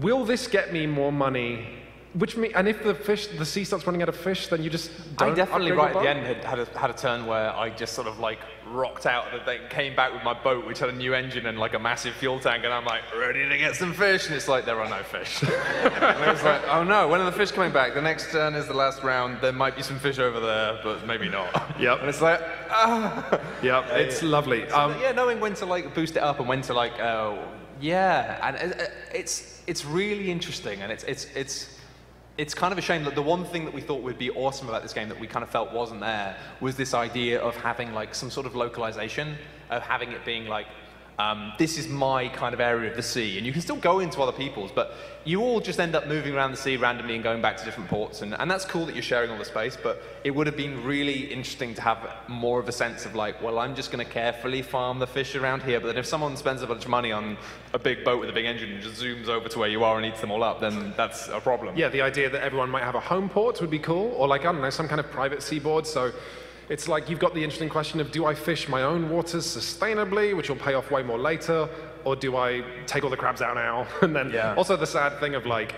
[0.00, 1.66] will this get me more money?
[2.14, 4.68] Which me, and if the fish, the sea starts running out of fish, then you
[4.68, 7.70] just I definitely right at the end had, had, a, had a turn where I
[7.70, 8.38] just sort of like
[8.72, 11.46] rocked out of the thing, came back with my boat, which had a new engine
[11.46, 14.34] and like a massive fuel tank, and I'm like, Ready to get some fish, and
[14.34, 15.42] it's like there are no fish.
[15.42, 17.94] and it's like, oh no, when are the fish coming back?
[17.94, 19.40] The next turn is the last round.
[19.40, 21.52] There might be some fish over there, but maybe not.
[21.78, 22.00] Yep.
[22.00, 23.40] And it's like, ah.
[23.62, 24.66] Yep, it's lovely.
[24.68, 27.36] Um, yeah, knowing when to like boost it up and when to like, uh,
[27.80, 31.78] yeah, and uh, uh, it's it's really interesting, and it's it's it's
[32.38, 34.68] it's kind of a shame that the one thing that we thought would be awesome
[34.68, 37.92] about this game that we kind of felt wasn't there was this idea of having
[37.92, 39.36] like some sort of localization,
[39.70, 40.66] of having it being like.
[41.18, 44.00] Um, this is my kind of area of the sea, and you can still go
[44.00, 44.94] into other people's, but
[45.24, 47.90] you all just end up moving around the sea randomly and going back to different
[47.90, 50.56] ports, and, and that's cool that you're sharing all the space, but it would have
[50.56, 51.98] been really interesting to have
[52.28, 55.34] more of a sense of like, well, I'm just going to carefully farm the fish
[55.34, 57.36] around here, but then if someone spends a bunch of money on
[57.74, 59.98] a big boat with a big engine and just zooms over to where you are
[59.98, 61.76] and eats them all up, then that's a problem.
[61.76, 64.40] Yeah, the idea that everyone might have a home port would be cool, or like,
[64.40, 65.86] I don't know, some kind of private seaboard.
[65.86, 66.12] So
[66.68, 70.36] it's like you've got the interesting question of do I fish my own waters sustainably,
[70.36, 71.68] which will pay off way more later,
[72.04, 73.86] or do I take all the crabs out now?
[74.02, 74.54] And then Yeah.
[74.56, 75.74] also the sad thing of like,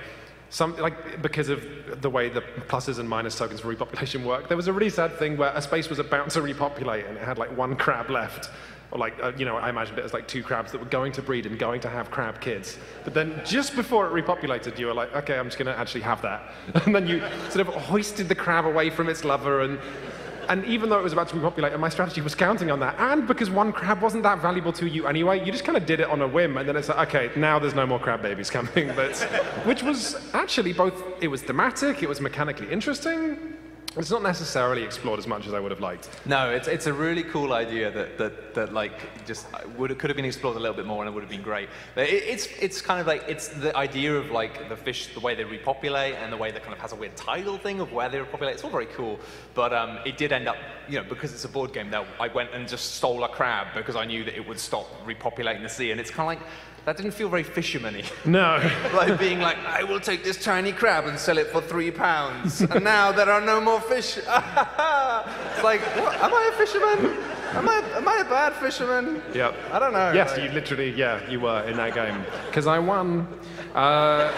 [0.50, 1.64] some, like because of
[2.00, 5.18] the way the pluses and minus tokens for repopulation work, there was a really sad
[5.18, 8.50] thing where a space was about to repopulate and it had like one crab left.
[8.92, 11.10] Or like, uh, you know, I imagined it as like two crabs that were going
[11.12, 12.78] to breed and going to have crab kids.
[13.02, 16.02] But then just before it repopulated, you were like, okay, I'm just going to actually
[16.02, 16.52] have that.
[16.86, 17.20] And then you
[17.50, 19.80] sort of hoisted the crab away from its lover and
[20.48, 22.96] and even though it was about to repopulate, and my strategy was counting on that,
[22.98, 26.00] and because one crab wasn't that valuable to you anyway, you just kind of did
[26.00, 28.50] it on a whim, and then it's like, okay, now there's no more crab babies
[28.50, 28.92] coming.
[28.94, 29.16] But
[29.64, 33.54] which was actually both, it was thematic, it was mechanically interesting.
[33.96, 36.08] It's not necessarily explored as much as I would have liked.
[36.26, 40.10] No, it's, it's a really cool idea that, that, that like just would it could
[40.10, 41.68] have been explored a little bit more and it would have been great.
[41.94, 45.20] But it, it's it's kind of like it's the idea of like the fish, the
[45.20, 47.92] way they repopulate and the way that kind of has a weird tidal thing of
[47.92, 48.54] where they repopulate.
[48.54, 49.20] It's all very cool.
[49.54, 50.56] But um, it did end up,
[50.88, 51.90] you know, because it's a board game.
[51.90, 54.86] That I went and just stole a crab because I knew that it would stop
[55.06, 56.50] repopulating the sea, and it's kind of like
[56.84, 58.02] that didn't feel very fisherman-y.
[58.24, 58.58] No.
[58.94, 62.60] like being like, I will take this tiny crab and sell it for three pounds,
[62.60, 64.16] and now there are no more fish.
[64.18, 66.14] it's like, what?
[66.20, 67.16] am I a fisherman?
[67.54, 69.22] Am I, am I a bad fisherman?
[69.32, 69.54] Yep.
[69.72, 70.12] I don't know.
[70.12, 72.24] Yes, like- you literally, yeah, you were in that game.
[72.46, 73.26] Because I won.
[73.74, 74.30] Uh,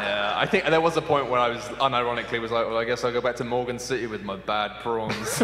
[0.00, 2.84] Yeah, I think there was a point where I was unironically was like, well, I
[2.84, 5.42] guess I'll go back to Morgan City with my bad prawns.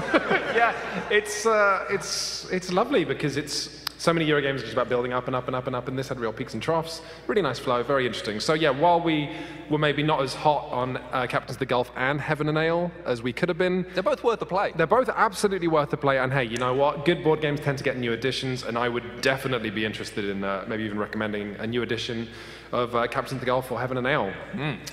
[0.54, 0.72] yeah,
[1.10, 5.14] it's, uh, it's, it's lovely because it's so many Euro games are just about building
[5.14, 7.00] up and up and up and up, and this had real peaks and troughs.
[7.26, 8.38] Really nice flow, very interesting.
[8.38, 9.30] So yeah, while we
[9.70, 12.92] were maybe not as hot on uh, Captains of the Gulf and Heaven and Ale
[13.06, 14.72] as we could have been, They're both worth the play.
[14.76, 16.18] they're both absolutely worth the play.
[16.18, 17.06] And hey, you know what?
[17.06, 20.44] Good board games tend to get new editions, and I would definitely be interested in
[20.44, 22.28] uh, maybe even recommending a new edition
[22.72, 24.34] of uh, Captains of the Gulf or Heaven and Ale.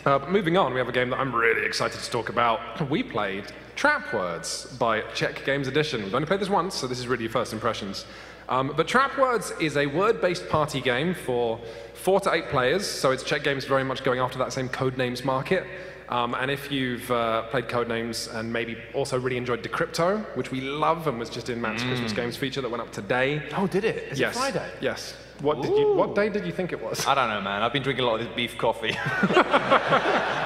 [0.06, 2.90] Uh, but moving on, we have a game that I'm really excited to talk about.
[2.90, 6.02] We played Trap Words by Czech Games Edition.
[6.02, 8.06] We've only played this once, so this is really your first impressions.
[8.52, 11.58] Um, but Trap Words is a word-based party game for
[11.94, 15.24] four to eight players, so it's Czech Games very much going after that same codenames
[15.24, 15.66] market.
[16.10, 20.60] Um, and if you've uh, played Codenames and maybe also really enjoyed Decrypto, which we
[20.60, 23.42] love and was just in Matt's Christmas Games feature that went up today.
[23.56, 24.12] oh, did it?
[24.12, 24.36] Is yes.
[24.36, 24.70] it Friday?
[24.82, 25.16] Yes.
[25.42, 25.94] What did you?
[25.94, 27.06] What day did you think it was?
[27.08, 27.64] I don't know, man.
[27.64, 28.96] I've been drinking a lot of this beef coffee.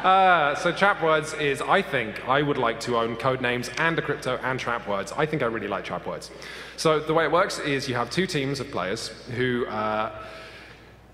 [0.00, 3.98] Uh, so Trap Words is, I think, I would like to own code names and
[3.98, 5.12] Decrypto and Trap Words.
[5.14, 6.30] I think I really like Trap Words.
[6.78, 9.66] So the way it works is you have two teams of players who.
[9.66, 10.10] Uh,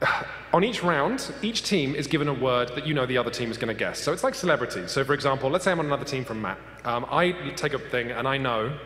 [0.52, 3.50] on each round, each team is given a word that you know the other team
[3.50, 3.98] is going to guess.
[3.98, 4.86] So it's like celebrity.
[4.86, 6.58] So, for example, let's say I'm on another team from Matt.
[6.84, 8.78] Um, I take a thing and I know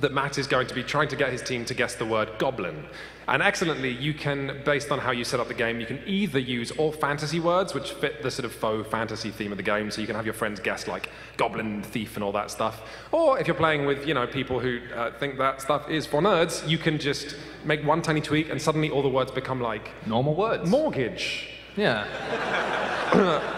[0.00, 2.30] that Matt is going to be trying to get his team to guess the word
[2.38, 2.86] goblin.
[3.28, 6.38] And excellently, you can, based on how you set up the game, you can either
[6.38, 9.90] use all fantasy words, which fit the sort of faux fantasy theme of the game,
[9.90, 12.80] so you can have your friends guess like goblin, thief, and all that stuff.
[13.12, 16.22] Or if you're playing with, you know, people who uh, think that stuff is for
[16.22, 19.90] nerds, you can just make one tiny tweak, and suddenly all the words become like
[20.06, 20.68] Normal words.
[20.68, 21.50] mortgage.
[21.76, 22.06] Yeah.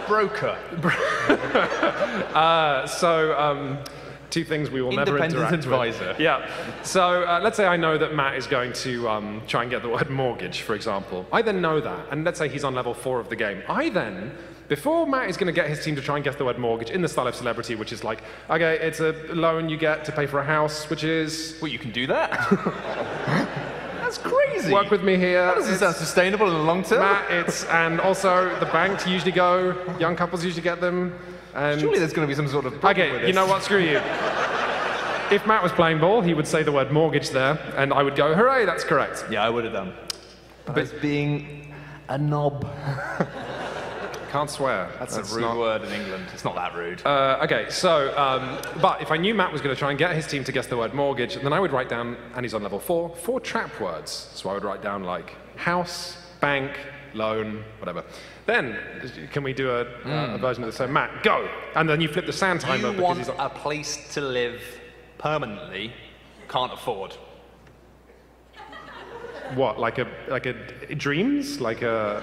[0.09, 0.59] Broker.
[2.35, 3.79] Uh, so, um,
[4.31, 6.09] Two things we will never interact advisor.
[6.09, 6.21] with.
[6.29, 6.49] Yeah.
[6.83, 9.83] So uh, let's say I know that Matt is going to um, try and get
[9.83, 11.27] the word mortgage, for example.
[11.33, 13.63] I then know that, and let's say he's on level four of the game.
[13.69, 14.31] I then,
[14.69, 16.91] before Matt is going to get his team to try and guess the word mortgage
[16.91, 20.13] in the style of celebrity, which is like, okay, it's a loan you get to
[20.13, 22.31] pay for a house, which is Well, you can do that.
[24.01, 24.73] That's crazy.
[24.73, 25.45] work with me here.
[25.47, 27.01] That doesn't It's- sound sustainable in the long term.
[27.01, 29.75] Matt, it's and also the bank usually go.
[29.99, 31.13] Young couples usually get them.
[31.55, 33.29] And Surely there's going to be some sort of problem with okay, this.
[33.29, 33.63] you know what?
[33.63, 34.01] Screw you.
[35.31, 38.17] If Matt was playing ball, he would say the word mortgage there, and I would
[38.17, 39.95] go, "Hooray, that's correct." Yeah, I would have done.
[40.65, 41.73] But as being
[42.09, 42.67] a knob.
[44.31, 44.89] Can't swear.
[45.01, 46.27] That's, a rude not- word in England.
[46.33, 47.05] It's not that rude.
[47.05, 50.15] Uh, okay, so, um, but if I knew Matt was going to try and get
[50.15, 52.63] his team to guess the word mortgage, then I would write down, and he's on
[52.63, 54.31] level four, four trap words.
[54.35, 56.79] So I would write down like house, bank,
[57.15, 58.05] loan, whatever.
[58.47, 58.77] Then,
[59.33, 60.93] can we do a, a version of the same?
[60.93, 61.49] Matt, go!
[61.77, 64.61] And then you flip the sand timer you because want he's a place to live
[65.19, 65.93] permanently,
[66.49, 67.17] can't afford.
[69.55, 70.55] What, like a like a
[70.95, 72.23] dreams, like a.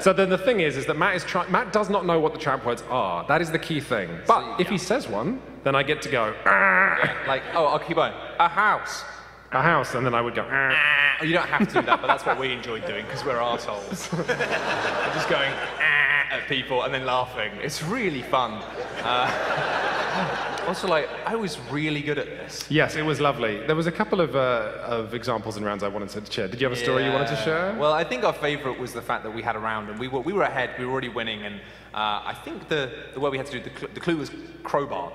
[0.00, 2.32] So then the thing is, is that Matt is try- Matt does not know what
[2.32, 3.26] the trap words are.
[3.28, 4.08] That is the key thing.
[4.26, 7.96] But if he says one, then I get to go "Ah," Like, oh, I'll keep
[7.96, 8.14] going.
[8.38, 9.04] A house.
[9.52, 10.46] A house, and then I would go.
[10.50, 13.24] "Ah." Oh, you don't have to do that, but that's what we enjoy doing because
[13.24, 14.08] we're assholes.
[15.14, 17.52] Just going "Ah," at people and then laughing.
[17.62, 18.62] It's really fun.
[19.02, 22.64] Uh, also, like, I was really good at this.
[22.70, 23.64] Yes, it was lovely.
[23.66, 26.48] There was a couple of uh, of examples and rounds I wanted to share.
[26.48, 27.74] Did you have a story you wanted to share?
[27.78, 30.08] Well, I think our favourite was the fact that we had a round and we
[30.08, 31.56] were, we were ahead, we were already winning, and
[31.94, 34.30] uh, I think the, the way we had to do the, cl- the clue was
[34.62, 35.12] crowbar.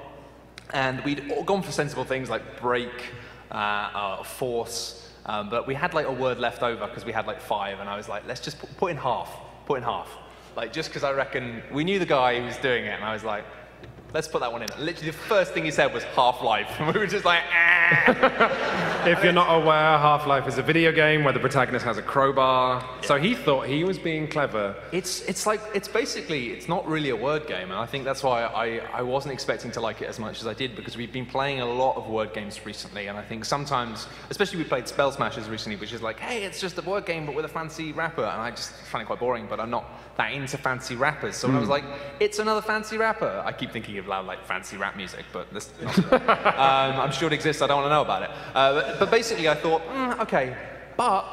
[0.73, 2.91] And we'd all gone for sensible things like break,
[3.51, 7.41] uh, force, um, but we had like a word left over because we had like
[7.41, 10.10] five, and I was like, let's just put, put in half, put in half.
[10.55, 13.13] Like, just because I reckon we knew the guy who was doing it, and I
[13.13, 13.45] was like,
[14.13, 14.70] let's put that one in.
[14.80, 19.06] Literally, the first thing he said was Half Life, and we were just like, ah.
[19.08, 22.84] if you're not aware, Half-Life is a video game where the protagonist has a crowbar.
[23.04, 24.76] So he thought he was being clever.
[24.91, 28.24] It's, it's like, it's basically, it's not really a word game, and I think that's
[28.24, 31.12] why I, I wasn't expecting to like it as much as I did, because we've
[31.12, 34.88] been playing a lot of word games recently, and I think sometimes, especially we played
[34.88, 37.50] Spell Smashers recently, which is like, hey, it's just a word game, but with a
[37.50, 39.86] fancy wrapper, and I just find it quite boring, but I'm not
[40.17, 41.86] that into fancy rappers, so when I was like,
[42.20, 45.69] it's another fancy rapper, I keep thinking of loud, like, fancy rap music, but not
[46.12, 48.29] um, I'm sure it exists, I don't want to know about it.
[48.53, 50.55] Uh, but, but basically, I thought, mm, okay,
[50.95, 51.25] but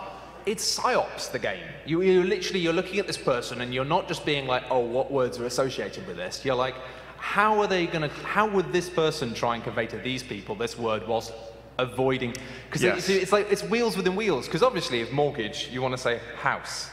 [0.46, 1.64] it's psyops the game.
[1.87, 4.81] You, you literally you're looking at this person and you're not just being like oh
[4.81, 6.44] what words are associated with this.
[6.44, 6.74] You're like
[7.16, 10.55] how are they going to how would this person try and convey to these people
[10.55, 11.33] this word whilst
[11.79, 12.35] avoiding
[12.66, 12.98] because Yes.
[12.98, 14.46] it's, it's like it's wheels within wheels.
[14.46, 16.90] Because obviously if mortgage you want to say house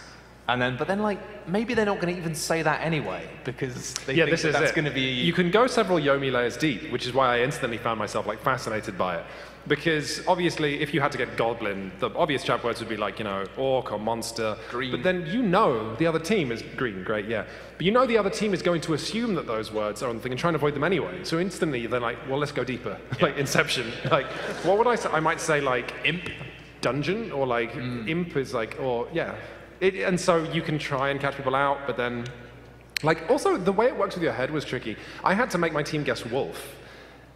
[0.52, 3.94] and then but then like maybe they're not going to even say that anyway because
[4.06, 6.32] they yeah, think this that is that's going to be You can go several Yomi
[6.32, 9.26] layers deep, which is why I instantly found myself like fascinated by it.
[9.68, 13.20] Because obviously, if you had to get Goblin, the obvious trap words would be like,
[13.20, 14.58] you know, orc or monster.
[14.72, 14.90] Green.
[14.90, 17.46] But then you know the other team is green, great, yeah.
[17.78, 20.16] But you know the other team is going to assume that those words are on
[20.16, 21.24] the thing and try and avoid them anyway.
[21.24, 22.98] So instantly, they're like, well, let's go deeper.
[23.22, 23.92] like Inception.
[24.12, 24.26] Like,
[24.66, 25.10] what would I say?
[25.12, 26.28] I might say like imp,
[26.82, 28.10] dungeon, or like mm.
[28.10, 29.36] imp is like, or yeah.
[29.82, 32.26] It, and so you can try and catch people out, but then
[33.04, 34.96] like, also, the way it works with your head was tricky.
[35.24, 36.76] I had to make my team guess wolf.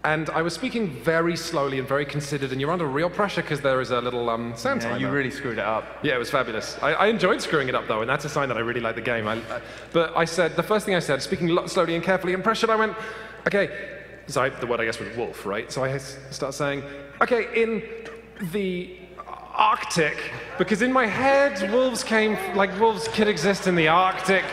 [0.04, 3.62] And I was speaking very slowly and very considered, and you're under real pressure because
[3.62, 5.00] there is a little um, sound Yeah, timer.
[5.00, 5.84] you really screwed it up.
[6.04, 6.78] Yeah, it was fabulous.
[6.84, 8.94] I, I enjoyed screwing it up though, and that's a sign that I really like
[8.94, 9.28] the game.
[9.28, 12.36] I, I- but I said, the first thing I said, speaking lo- slowly and carefully
[12.36, 12.96] and pressured, I went,
[13.48, 13.72] okay,
[14.28, 15.72] so the word I guess was wolf, right?
[15.72, 16.84] So I start saying,
[17.22, 17.82] okay, in
[18.52, 19.00] the
[19.56, 24.44] Arctic, because in my head, wolves came, like wolves could exist in the Arctic.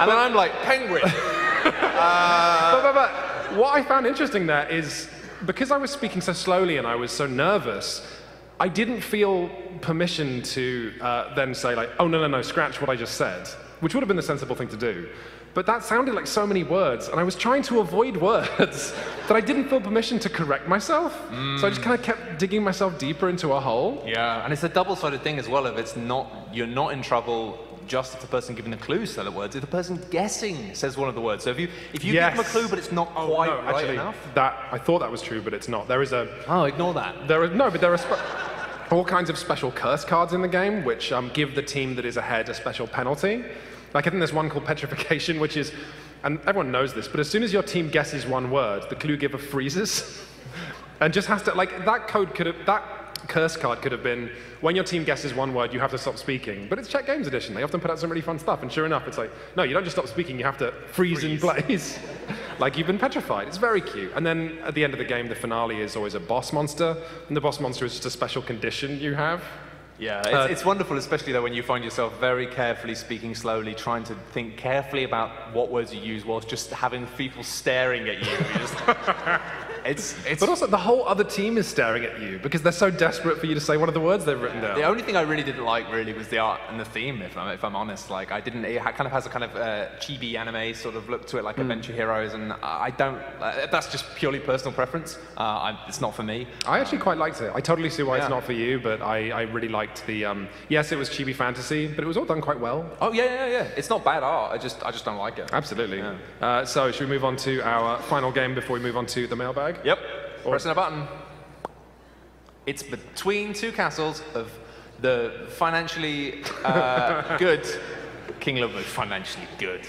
[0.00, 1.02] and then i'm like penguin
[1.64, 3.10] but, but, but
[3.56, 5.08] what I found interesting there is
[5.46, 8.06] because I was speaking so slowly and I was so nervous,
[8.58, 9.48] I didn't feel
[9.80, 13.48] permission to uh, then say like, oh no no no, scratch what I just said,
[13.80, 15.08] which would have been the sensible thing to do.
[15.52, 18.92] But that sounded like so many words, and I was trying to avoid words
[19.28, 21.12] that I didn't feel permission to correct myself.
[21.58, 24.02] So I just kind of kept digging myself deeper into a hole.
[24.06, 25.66] Yeah, and it's a double-sided thing as well.
[25.66, 27.58] If it's not, you're not in trouble
[27.88, 29.56] just if the person giving the clue said the words.
[29.56, 31.42] If the person guessing says one of the words.
[31.42, 33.56] So if you if you give them a clue but it's not Oh, quite no,
[33.62, 34.16] right actually, enough.
[34.36, 35.88] that I thought that was true, but it's not.
[35.88, 37.26] There is a Oh, ignore that.
[37.26, 37.98] There are no, but there are
[38.92, 42.04] all kinds of special curse cards in the game, which um, give the team that
[42.04, 43.44] is ahead a special penalty.
[43.92, 45.72] Like I think there's one called Petrification, which is,
[46.22, 49.16] and everyone knows this, but as soon as your team guesses one word, the clue
[49.16, 50.22] giver freezes,
[51.00, 52.82] and just has to like that code could have that
[53.28, 56.18] curse card could have been when your team guesses one word, you have to stop
[56.18, 56.66] speaking.
[56.68, 57.54] But it's Czech Games Edition.
[57.54, 59.74] They often put out some really fun stuff, and sure enough, it's like no, you
[59.74, 61.98] don't just stop speaking, you have to freeze, in place.
[62.58, 63.48] Like you've been petrified.
[63.48, 64.12] It's very cute.
[64.14, 66.94] And then at the end of the game, the finale is always a boss monster,
[67.26, 69.42] and the boss monster is just a special condition you have.
[70.00, 73.74] Yeah, it's, Uh, it's wonderful, especially though when you find yourself very carefully speaking slowly,
[73.74, 78.18] trying to think carefully about what words you use whilst just having people staring at
[78.24, 79.66] you.
[79.84, 82.90] It's, it's, But also, the whole other team is staring at you because they're so
[82.90, 84.76] desperate for you to say one of the words they've written down.
[84.76, 87.22] the only thing I really didn't like really was the art and the theme.
[87.22, 88.64] If I'm, if I'm honest, like I didn't.
[88.64, 91.44] It kind of has a kind of uh, chibi anime sort of look to it,
[91.44, 91.62] like Hmm.
[91.62, 93.16] Adventure Heroes, and I don't.
[93.40, 95.18] Uh, that's just purely personal preference.
[95.36, 96.46] Uh, I, it's not for me.
[96.66, 97.52] I actually quite liked it.
[97.54, 98.22] I totally see why Yeah.
[98.24, 100.24] it's not for you, but I, I really liked the.
[100.24, 102.88] Um, yes, it was chibi fantasy, but it was all done quite well.
[103.00, 103.62] Oh yeah, yeah, yeah.
[103.76, 104.52] It's not bad art.
[104.52, 105.50] I just, I just don't like it.
[105.52, 105.98] Absolutely.
[105.98, 106.14] Yeah.
[106.40, 109.26] Uh, so, should we move on to our final game before we move on to
[109.26, 109.69] the mailbag?
[109.84, 109.98] Yep.
[110.44, 111.06] Pressing a button.
[112.66, 114.50] It's between two castles of
[115.00, 117.66] the financially uh, good
[118.40, 118.84] King Ludwig.
[118.84, 119.86] Financially good.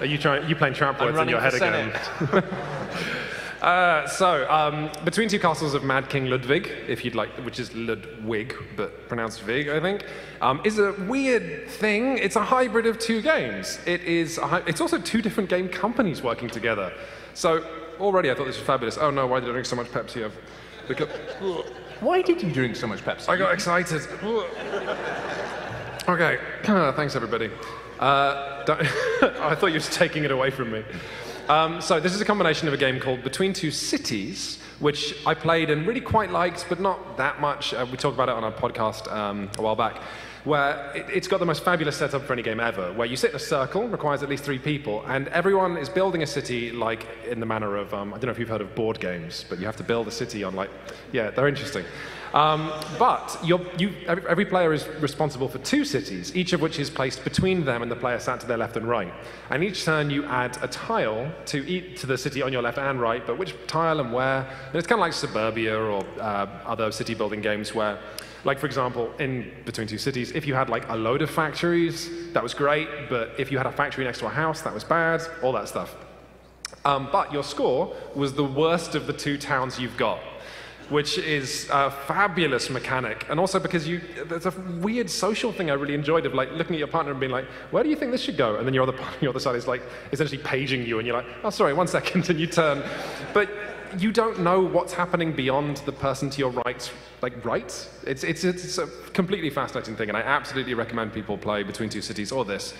[0.00, 0.48] Are you trying?
[0.48, 1.92] You playing tramp I'm words in your head again?
[3.62, 7.74] Uh, so, um, between two castles of Mad King Ludwig, if you'd like, which is
[7.74, 10.04] Ludwig, but pronounced Vig, I think,
[10.40, 12.18] um, is a weird thing.
[12.18, 13.80] It's a hybrid of two games.
[13.86, 14.38] It is.
[14.66, 16.92] It's also two different game companies working together.
[17.34, 17.64] So
[18.00, 18.98] already I thought this was fabulous.
[18.98, 20.24] Oh no, why did I drink so much Pepsi?
[20.24, 20.36] I've
[20.88, 21.08] because
[22.00, 23.28] Why did you drink so much Pepsi?
[23.28, 24.02] I got excited.
[26.08, 26.38] okay,
[26.96, 27.50] thanks everybody.
[27.98, 28.64] Uh,
[29.40, 30.84] I thought you were taking it away from me.
[31.48, 35.34] Um, so this is a combination of a game called Between Two Cities, which I
[35.34, 37.72] played and really quite liked, but not that much.
[37.72, 40.02] Uh, we talked about it on our podcast um, a while back,
[40.46, 43.30] where it, it's got the most fabulous setup for any game ever, where you sit
[43.30, 47.04] in a circle, requires at least three people, and everyone is building a city like
[47.28, 49.58] in the manner of, um, I don't know if you've heard of board games, but
[49.58, 50.70] you have to build a city on like,
[51.12, 51.84] yeah, they're interesting.
[52.32, 53.58] Um, but you,
[54.06, 57.82] every, every player is responsible for two cities, each of which is placed between them
[57.82, 59.12] and the player sat to their left and right.
[59.50, 62.78] And each turn you add a tile to, eat, to the city on your left
[62.78, 64.46] and right, but which tile and where.
[64.66, 67.98] And it's kind of like Suburbia or uh, other city building games where,
[68.46, 72.08] like for example, in Between Two Cities, if you had like a load of factories,
[72.32, 74.84] that was great, but if you had a factory next to a house, that was
[74.84, 75.96] bad, all that stuff.
[76.84, 80.20] Um, but your score was the worst of the two towns you've got,
[80.90, 83.26] which is a fabulous mechanic.
[83.28, 86.76] And also because you, there's a weird social thing I really enjoyed of like looking
[86.76, 88.54] at your partner and being like, where do you think this should go?
[88.54, 89.82] And then your other, your other side is like
[90.12, 92.84] essentially paging you and you're like, oh, sorry, one second, and you turn.
[93.34, 93.50] But
[93.98, 96.92] you don't know what's happening beyond the person to your right,
[97.22, 97.88] like right.
[98.04, 102.02] It's, it's, it's a completely fascinating thing, and I absolutely recommend people play Between Two
[102.02, 102.74] Cities or this.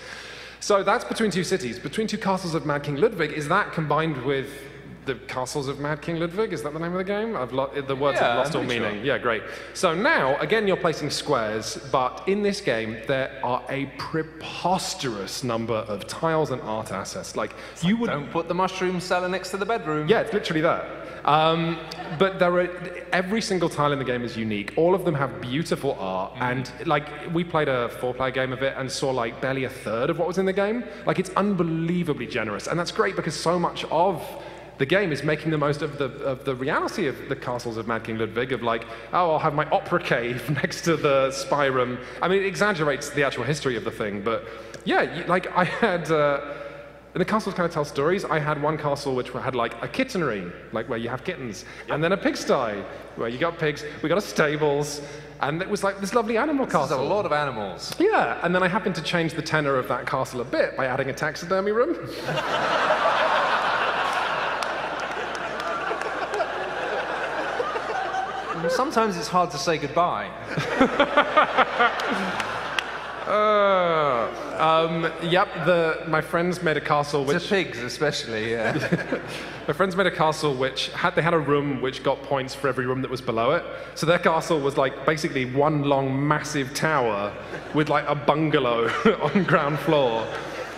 [0.59, 1.79] So that's Between Two Cities.
[1.79, 4.47] Between Two Castles of Mad King Ludwig, is that combined with
[5.05, 6.51] the Castles of Mad King Ludwig?
[6.51, 7.35] Is that the name of the game?
[7.37, 8.95] I've lo- the words Yeah, have lost I'm all meaning.
[8.95, 9.03] sure.
[9.05, 9.41] Yeah, great.
[9.73, 15.75] So now, again, you're placing squares, but in this game, there are a preposterous number
[15.75, 17.35] of tiles and art assets.
[17.37, 20.07] Like, you would Don't put the mushroom cellar next to the bedroom.
[20.09, 20.85] yeah, it's literally that.
[21.27, 21.77] Um,
[22.17, 22.69] but there are
[23.11, 24.73] every single tile in the game is unique.
[24.77, 28.73] All of them have beautiful art, and like we played a four-player game of it
[28.77, 30.85] and saw like barely a third of what was in the game.
[31.05, 34.23] Like it's unbelievably generous, and that's great because so much of
[34.77, 37.87] the game is making the most of the of the reality of the castles of
[37.87, 38.53] Mad King Ludwig.
[38.53, 41.97] Of like, oh, I'll have my opera cave next to the spy room.
[42.21, 44.47] I mean, it exaggerates the actual history of the thing, but
[44.85, 46.09] yeah, like I had.
[46.09, 46.53] Uh,
[47.17, 48.25] and the castles kind of tell stories.
[48.25, 52.03] I had one castle which had like a kittenery, like where you have kittens, and
[52.03, 52.83] then a pigsty,
[53.15, 53.83] where you got pigs.
[54.03, 55.01] We got a stables,
[55.41, 57.91] and it was like this lovely animal There's a lot of animals.
[57.97, 60.85] Yeah, and then I happened to change the tenor of that castle a bit by
[60.85, 61.95] adding a taxidermy room.
[68.69, 70.29] Sometimes it's hard to say goodbye.
[73.27, 78.51] Uh, um, yep, the, my friends made a castle which pigs, especially.
[78.51, 79.19] Yeah.
[79.67, 82.69] My friends made a castle which had they had a room which got points for
[82.69, 83.65] every room that was below it.
[83.95, 87.33] So their castle was like basically one long massive tower
[87.73, 88.87] with like a bungalow
[89.21, 90.25] on ground floor,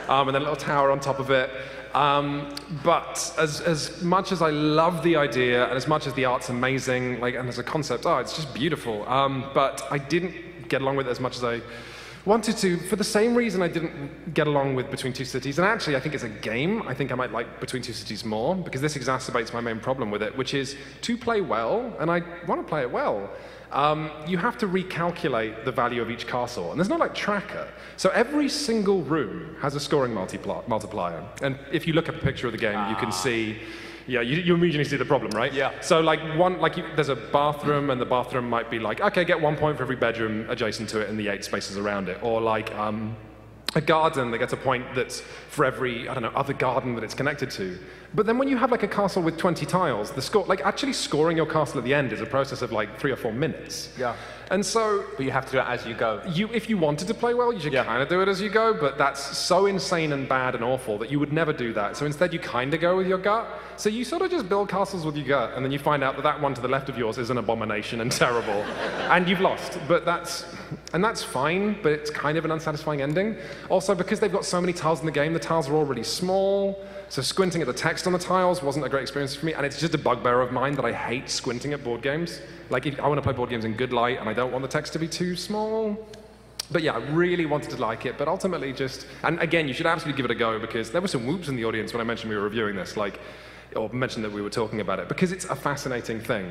[0.07, 1.51] um, and then a little tower on top of it.
[1.93, 6.25] Um, but as, as much as I love the idea and as much as the
[6.25, 9.07] art's amazing, like and as a concept, oh, it's just beautiful.
[9.07, 10.33] Um, but I didn't
[10.67, 11.61] get along with it as much as I
[12.25, 15.57] wanted to for the same reason I didn't get along with Between Two Cities.
[15.59, 16.83] And actually, I think it's a game.
[16.87, 20.11] I think I might like Between Two Cities more because this exacerbates my main problem
[20.11, 23.29] with it, which is to play well, and I want to play it well.
[23.71, 27.67] Um, you have to recalculate the value of each castle, and there's no like tracker.
[27.97, 32.47] So every single room has a scoring multiplier, and if you look at a picture
[32.47, 33.59] of the game, you can see.
[34.09, 35.53] Yeah, you, you immediately see the problem, right?
[35.53, 35.79] Yeah.
[35.81, 39.23] So like one, like you, there's a bathroom, and the bathroom might be like, okay,
[39.23, 42.17] get one point for every bedroom adjacent to it, and the eight spaces around it,
[42.23, 43.15] or like, um,
[43.75, 47.03] a garden that gets a point that's for every, I don't know, other garden that
[47.03, 47.77] it's connected to.
[48.13, 50.93] But then when you have like a castle with 20 tiles, the score, like actually
[50.93, 53.89] scoring your castle at the end is a process of like three or four minutes.
[53.99, 54.15] Yeah.
[54.51, 56.19] And so But you have to do it as you go.
[56.27, 57.83] you, if you wanted to play well, you should Yeah.
[57.83, 60.97] kind of do it as you go, but that's so insane and bad and awful
[60.97, 61.95] that you would never do that.
[61.97, 63.45] So instead, you kind of go with your gut.
[63.77, 66.15] So you sort of just build castles with your gut, and then you find out
[66.15, 68.63] that that one to the left of yours is an abomination and terrible,
[69.11, 69.77] and you've lost.
[69.87, 70.45] But that's,
[70.93, 73.37] and that's fine, but it's kind of an unsatisfying ending.
[73.69, 76.03] Also, because they've got so many tiles in the game, the tiles are all really
[76.03, 76.83] small.
[77.09, 79.65] So squinting at the text on the tiles wasn't a great experience for me, and
[79.65, 82.39] it's just a bugbear of mine that I hate squinting at board games.
[82.69, 84.61] Like, if I want to play board games in good light, and I don't want
[84.61, 86.07] the text to be too small.
[86.71, 89.87] But yeah, I really wanted to like it, but ultimately just, and again, you should
[89.87, 92.03] absolutely give it a go because there were some whoops in the audience when I
[92.03, 93.19] mentioned we were reviewing this, like,
[93.75, 96.45] or mentioned that we were talking about it, because it's a fascinating thing.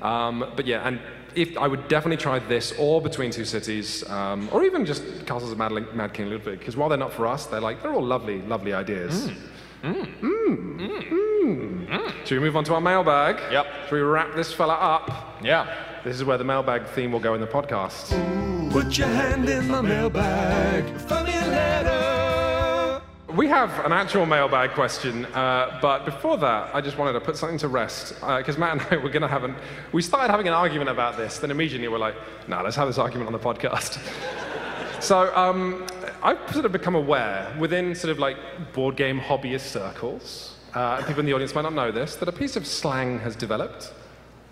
[0.00, 0.98] Um, but yeah, and
[1.34, 5.52] if I would definitely try this or Between Two Cities, um, or even just Castles
[5.52, 8.02] of Mad, Mad King Ludwig, because while they're not for us, they're like, they're all
[8.02, 9.28] lovely, lovely ideas.
[9.28, 9.36] Mm.
[12.24, 13.36] Should we move on to our mailbag?
[13.50, 13.66] Yep.
[13.88, 15.38] Should we wrap this fella up?
[15.42, 15.74] Yeah.
[16.04, 18.10] This is where the mailbag theme will go in the podcast.
[18.70, 20.84] Put your hand in the mailbag.
[21.00, 23.02] Find me a letter.
[23.34, 27.36] We have an actual mailbag question, uh, but before that, I just wanted to put
[27.36, 29.54] something to rest because Matt and I were going to have an.
[29.92, 32.16] We started having an argument about this, then immediately we're like,
[32.48, 33.98] "No, let's have this argument on the podcast."
[35.00, 35.86] so um,
[36.22, 38.36] I've sort of become aware within sort of like
[38.72, 42.32] board game hobbyist circles, uh, people in the audience might not know this, that a
[42.32, 43.92] piece of slang has developed.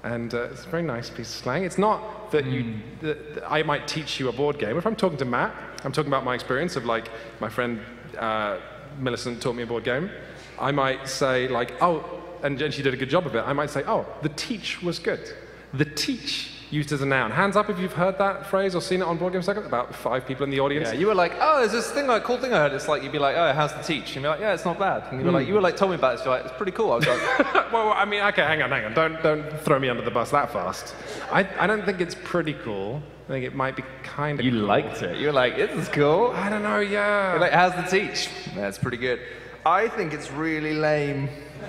[0.04, 1.64] And uh, it's a very nice piece of slang.
[1.64, 4.78] It's not that you, that that I might teach you a board game.
[4.78, 5.54] If I'm talking to Matt,
[5.84, 7.10] I'm talking about my experience of like
[7.40, 7.80] my friend
[8.16, 8.58] uh,
[8.98, 10.10] Millicent taught me a board game.
[10.58, 12.04] I might say like, oh,
[12.42, 13.40] and, and she did a good job of it.
[13.40, 15.32] I might say, oh, the teach was good.
[15.74, 17.30] The teach used as a noun.
[17.30, 19.66] Hands up if you've heard that phrase or seen it on Board Game Second.
[19.66, 20.88] About five people in the audience.
[20.88, 22.72] Yeah, you were like, oh, there's this thing, like, cool thing I heard.
[22.72, 24.06] It's like, you'd be like, oh, how's the teach?
[24.06, 25.04] And you'd be like, yeah, it's not bad.
[25.10, 26.20] And you were like, you were like, told me about it.
[26.24, 26.92] So like, it's pretty cool.
[26.92, 27.22] I was like,
[27.72, 28.94] well, I mean, okay, hang on, hang on.
[28.94, 30.94] Don't, don't throw me under the bus that fast.
[31.30, 33.02] I, I don't think it's pretty cool.
[33.28, 34.60] I think it might be kind of you cool.
[34.60, 35.18] liked it.
[35.18, 36.32] You were like, this is cool.
[36.34, 37.32] I don't know, yeah.
[37.32, 38.30] You're like, how's the teach?
[38.54, 39.20] That's pretty good.
[39.66, 41.28] I think it's really lame.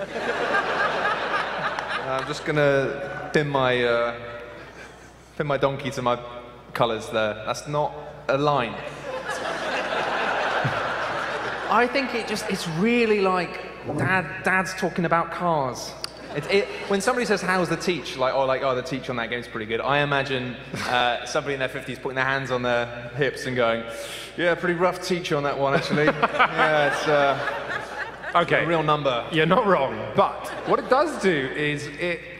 [2.10, 4.14] I'm just gonna pin my uh,
[5.40, 6.20] pin my donkey to my
[6.74, 7.32] colours there.
[7.46, 7.94] That's not
[8.28, 8.74] a line.
[11.70, 13.62] I think it just it's really like
[13.96, 15.94] dad dad's talking about cars.
[16.36, 19.16] It, it, when somebody says how's the teach, like oh like oh the teach on
[19.16, 19.80] that game's pretty good.
[19.80, 20.56] I imagine
[20.88, 22.84] uh, somebody in their 50s putting their hands on their
[23.16, 23.82] hips and going,
[24.36, 26.04] yeah, pretty rough teach on that one actually.
[26.04, 28.64] yeah, it's uh, okay.
[28.64, 29.26] a real number.
[29.32, 29.98] You're not wrong.
[30.14, 32.39] But what it does do is it c-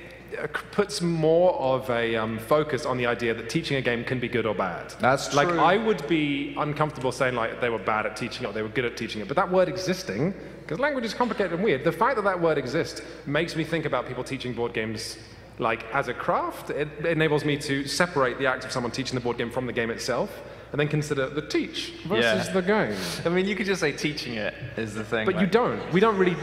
[0.73, 4.29] puts more of a um, focus on the idea that teaching a game can be
[4.29, 4.95] good or bad.
[5.01, 5.59] That's Like, true.
[5.59, 8.69] I would be uncomfortable saying, like, they were bad at teaching it or they were
[8.69, 9.29] good at teaching it.
[9.29, 12.59] But that word existing, because language is complicated and weird, the fact that that word
[12.59, 15.19] exists makes me think about people teaching board games
[15.59, 16.71] like as a craft.
[16.71, 19.73] It enables me to separate the act of someone teaching the board game from the
[19.73, 20.31] game itself
[20.73, 22.53] and then consider the teach versus Yeah.
[22.53, 22.97] the game.
[23.25, 25.27] I mean, you could just say teaching it is the thing.
[25.27, 25.81] But you don't.
[25.93, 26.37] We don't really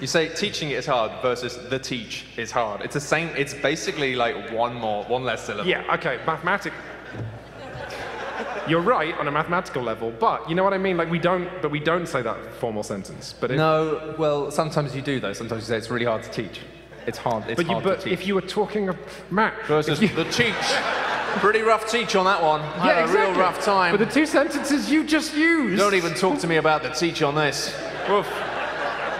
[0.00, 2.80] You say teaching it is hard versus the teach is hard.
[2.82, 3.28] It's the same.
[3.36, 5.68] It's basically like one more, one less syllable.
[5.68, 6.72] Yeah, okay, mathematic.
[8.66, 10.96] You're right on a mathematical level, but you know what I mean?
[10.96, 13.34] Like we don't, but we don't say that formal sentence.
[13.38, 15.34] But No, well, sometimes you do though.
[15.34, 16.60] Sometimes you say it's really hard to teach.
[17.06, 17.44] It's hard.
[17.46, 18.12] It's but you, hard but to teach.
[18.14, 18.96] if you were talking of
[19.30, 20.54] math versus you- the teach,
[21.38, 22.60] pretty rough teach on that one.
[22.60, 23.30] I yeah, had a exactly.
[23.32, 23.96] real rough time.
[23.96, 25.78] But the two sentences you just used.
[25.78, 27.74] Don't even talk to me about the teach on this.
[28.08, 28.28] Woof.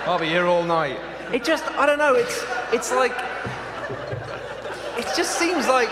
[0.07, 0.99] I'll be here all night.
[1.33, 3.13] It just, I don't know, it's, it's like,
[4.99, 5.89] it just seems like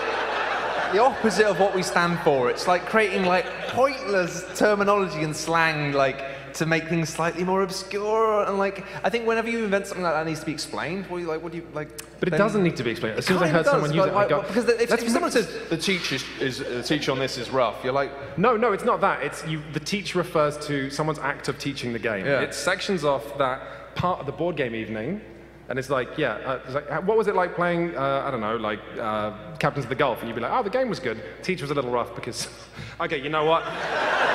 [0.92, 2.50] the opposite of what we stand for.
[2.50, 6.22] It's like creating like pointless terminology and slang, like
[6.54, 8.44] to make things slightly more obscure.
[8.44, 11.06] And like, I think whenever you invent something like that, it needs to be explained.
[11.06, 11.42] What do you like?
[11.42, 11.88] What do you like?
[12.20, 13.18] But it doesn't need to be explained.
[13.18, 14.42] As soon as I heard does, someone use it, I go.
[14.42, 17.82] because if, if someone says the teach is, is the teach on this is rough,
[17.82, 19.22] you're like, No, no, it's not that.
[19.22, 19.62] It's you.
[19.72, 22.26] The teach refers to someone's act of teaching the game.
[22.26, 22.40] Yeah.
[22.40, 25.20] It sections off that part of the board game evening,
[25.68, 27.96] and it's like, yeah, uh, it's like, what was it like playing?
[27.96, 30.62] Uh, I don't know, like uh, Captains of the Gulf, and you'd be like, oh,
[30.62, 31.22] the game was good.
[31.42, 32.48] Teach was a little rough because,
[33.00, 33.62] okay, you know what?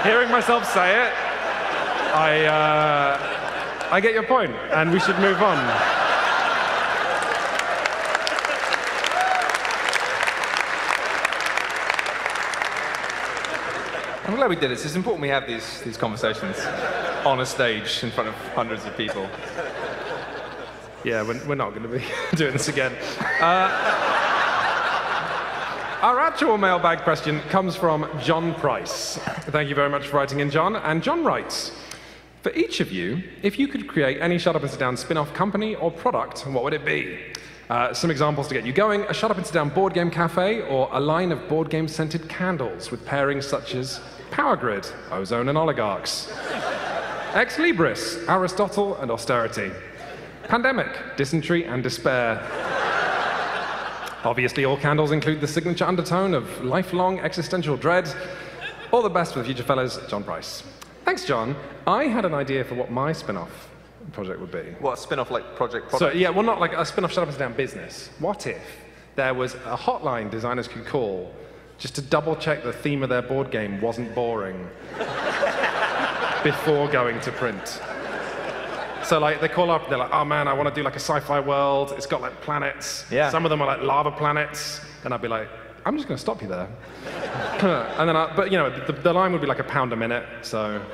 [0.03, 1.13] Hearing myself say it,
[2.17, 5.57] I, uh, I get your point, and we should move on.
[14.25, 14.83] I'm glad we did this.
[14.83, 16.57] It's important we have these, these conversations
[17.23, 19.29] on a stage in front of hundreds of people.
[21.03, 22.03] Yeah, we're, we're not going to be
[22.35, 22.93] doing this again.
[23.39, 24.17] Uh,
[26.01, 29.17] Our actual mailbag question comes from John Price.
[29.51, 30.77] Thank you very much for writing in, John.
[30.77, 31.71] And John writes
[32.47, 35.17] For each of you, if you could create any Shut Up and Sit Down spin
[35.17, 37.19] off company or product, what would it be?
[37.69, 40.09] Uh, some examples to get you going a Shut Up and Sit Down board game
[40.09, 43.99] cafe or a line of board game scented candles with pairings such as
[44.31, 46.31] Power Grid, Ozone and Oligarchs,
[47.33, 49.69] Ex Libris, Aristotle and Austerity,
[50.43, 52.39] Pandemic, Dysentery and Despair.
[54.23, 58.09] Obviously, all candles include the signature undertone of lifelong existential dread.
[58.93, 60.63] All the best for the future fellows, John Price.
[61.07, 61.55] Thanks, John.
[61.87, 63.69] I had an idea for what my spin off
[64.11, 64.75] project would be.
[64.81, 67.23] What, a spin off like Project So, yeah, well, not like a spin off Shut
[67.23, 68.09] Up and Down business.
[68.19, 68.61] What if
[69.15, 71.33] there was a hotline designers could call
[71.77, 74.69] just to double check the theme of their board game wasn't boring
[76.43, 77.81] before going to print?
[79.05, 80.99] So, like, they call up, they're like, oh man, I want to do like a
[80.99, 81.93] sci fi world.
[81.95, 83.05] It's got like planets.
[83.09, 83.29] Yeah.
[83.29, 84.81] Some of them are like lava planets.
[85.05, 85.47] And I'd be like,
[85.87, 86.67] I'm just going to stop you there.
[87.97, 89.95] and then, I, but you know, the, the line would be like a pound a
[89.95, 90.25] minute.
[90.41, 90.85] So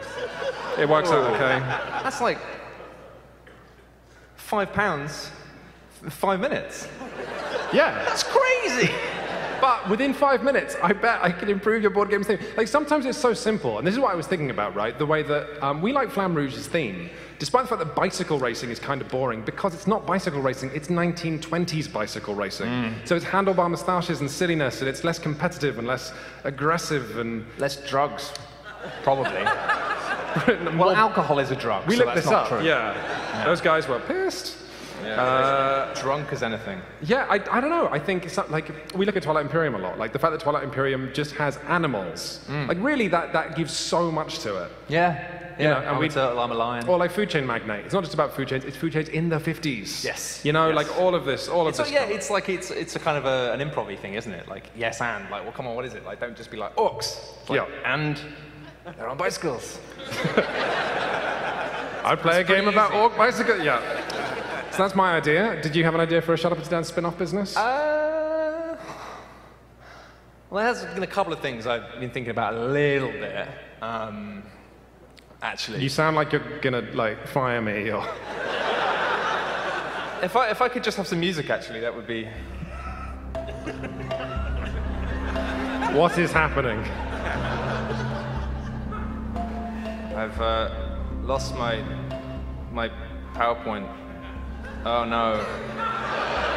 [0.77, 1.57] it works out okay.
[2.03, 2.37] That's like
[4.35, 5.31] five pounds,
[6.09, 6.87] five minutes.
[7.73, 8.03] Yeah.
[8.05, 8.93] That's crazy.
[9.59, 12.37] But within five minutes, I bet I could improve your board game's theme.
[12.55, 14.95] Like sometimes it's so simple, and this is what I was thinking about, right?
[14.99, 17.09] The way that um, we like Flamme Rouge's theme,
[17.43, 20.71] despite the fact that bicycle racing is kind of boring, because it's not bicycle racing,
[20.73, 22.95] it's 1920s bicycle racing.
[23.03, 26.13] So it's handlebar moustaches and silliness, and it's less competitive and less
[26.45, 27.45] aggressive and.
[27.57, 28.31] Less drugs,
[29.03, 29.43] probably.
[30.77, 31.85] well, alcohol is a drug.
[31.85, 32.47] We so looked that's this not up.
[32.47, 32.63] True.
[32.65, 33.43] Yeah.
[33.43, 34.59] Those guys were pissed.
[35.03, 36.79] Uh, drunk as anything.
[37.01, 37.89] Yeah, I, I don't know.
[37.89, 39.99] I think it's not, like we look at Twilight Imperium a lot.
[39.99, 42.39] Like the fact that Twilight Imperium just has animals.
[42.47, 44.71] Like really, that, that gives so much to it.
[44.87, 45.42] Yeah.
[45.60, 45.80] You know, Yeah.
[45.82, 46.88] and I'm we- a turtle, I'm a lion.
[46.88, 47.86] Or like Food Chain Magnate.
[47.86, 50.04] It's not just about food chains, it's food chains in the 50s.
[50.04, 50.41] Yes.
[50.43, 50.76] You know, Yes.
[50.76, 51.86] like all of this, all of this.
[51.88, 54.47] So yeah, it's like it's it's a kind of a, an improv thing, isn't it?
[54.47, 56.04] Like yes and like well come on, what is it?
[56.06, 57.20] Like don't just be like orcs.
[57.49, 57.93] Like, Yeah.
[57.93, 58.20] And
[58.97, 59.80] they're on bicycles.
[62.06, 62.99] I'd play a game pretty about easy.
[62.99, 63.58] orc bicycle.
[63.64, 63.80] Yeah.
[64.72, 65.62] So that's my idea.
[65.62, 67.56] Did you have an idea for a Shut Up and Down spin off business?
[67.56, 68.76] Uh,
[70.49, 73.47] well, there's been a couple of things I've been thinking about a little bit.
[73.82, 74.43] Um,
[75.43, 78.03] actually, you sound like you're gonna like fire me or.
[80.23, 82.27] if I if I could just have some music, actually, that would be.
[85.93, 86.79] What is happening?
[90.17, 90.69] I've uh,
[91.21, 91.83] lost my
[92.71, 92.89] my
[93.35, 93.87] PowerPoint.
[94.85, 96.53] Oh no.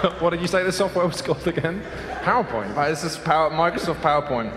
[0.20, 1.82] what did you say the software was called again?
[2.22, 2.74] PowerPoint.
[2.74, 4.52] Right, this is Power, Microsoft PowerPoint.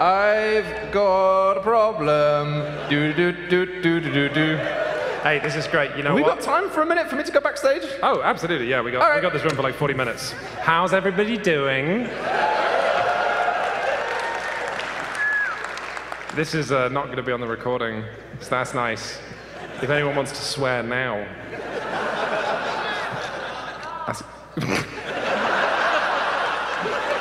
[0.00, 2.88] I've got a problem.
[2.88, 4.56] Do do do do do do do.
[5.22, 5.96] Hey, this is great.
[5.96, 6.40] You know We what?
[6.40, 7.82] got time for a minute for me to go backstage?
[8.02, 8.66] Oh, absolutely.
[8.68, 10.32] Yeah, we got All we got this room for like 40 minutes.
[10.60, 12.08] How's everybody doing?
[16.34, 18.02] This is uh, not going to be on the recording,
[18.40, 19.18] so that's nice.
[19.82, 21.26] If anyone wants to swear now.
[24.06, 24.22] That's,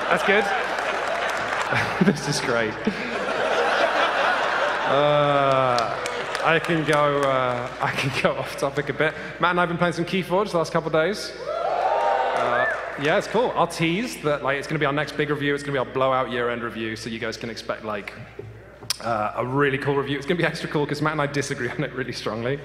[0.10, 0.44] that's good.
[2.06, 2.74] this is great.
[4.92, 5.98] Uh,
[6.44, 7.22] I can go.
[7.22, 9.14] Uh, I can go off topic a bit.
[9.40, 11.32] Matt and I've been playing some Keyforge the last couple of days.
[11.48, 12.66] Uh,
[13.02, 13.54] yeah, it's cool.
[13.56, 15.54] I'll tease that like it's going to be our next big review.
[15.56, 18.12] It's going to be our blowout year-end review, so you guys can expect like
[19.00, 20.18] uh, a really cool review.
[20.18, 22.60] It's going to be extra cool because Matt and I disagree on it really strongly.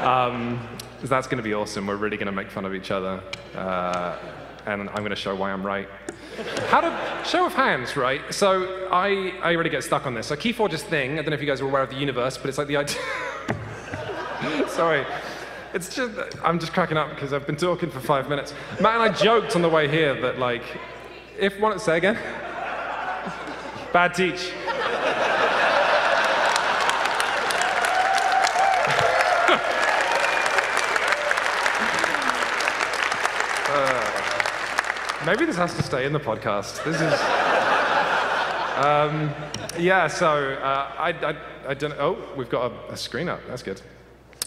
[0.00, 0.60] Um,
[1.02, 1.86] that's going to be awesome.
[1.86, 3.22] We're really going to make fun of each other,
[3.54, 4.18] uh,
[4.66, 5.88] and I'm going to show why I'm right.
[6.68, 8.20] How to show of hands, right?
[8.32, 10.26] So I, I really get stuck on this.
[10.26, 11.12] So Keyforge's thing.
[11.12, 12.76] I don't know if you guys are aware of the universe, but it's like the
[12.76, 12.96] idea.
[14.68, 15.04] Sorry.
[15.74, 18.54] It's just, I'm just cracking up because I've been talking for five minutes.
[18.80, 20.62] Matt and I joked on the way here that, like,
[21.38, 22.14] if one, say again?
[23.92, 24.52] Bad teach.
[35.28, 36.82] Maybe this has to stay in the podcast.
[36.84, 37.12] This is.
[38.78, 39.30] Um,
[39.78, 41.36] yeah, so uh, I, I,
[41.68, 43.40] I don't Oh, we've got a, a screen up.
[43.46, 43.82] That's good.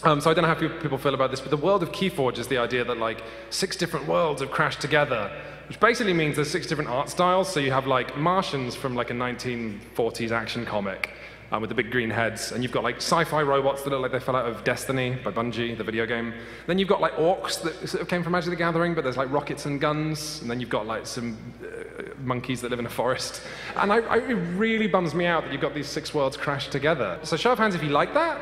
[0.03, 2.39] Um, so I don't know how people feel about this, but the world of Keyforge
[2.39, 3.21] is the idea that like
[3.51, 5.31] six different worlds have crashed together,
[5.67, 7.47] which basically means there's six different art styles.
[7.53, 11.11] So you have like Martians from like a 1940s action comic,
[11.51, 14.11] um, with the big green heads, and you've got like sci-fi robots that look like
[14.11, 16.33] they fell out of Destiny by Bungie, the video game.
[16.65, 19.17] Then you've got like orcs that sort of came from Magic the Gathering, but there's
[19.17, 22.85] like rockets and guns, and then you've got like some uh, monkeys that live in
[22.85, 23.41] a forest.
[23.75, 26.71] And I, I, it really bums me out that you've got these six worlds crashed
[26.71, 27.19] together.
[27.23, 28.41] So show of hands if you like that.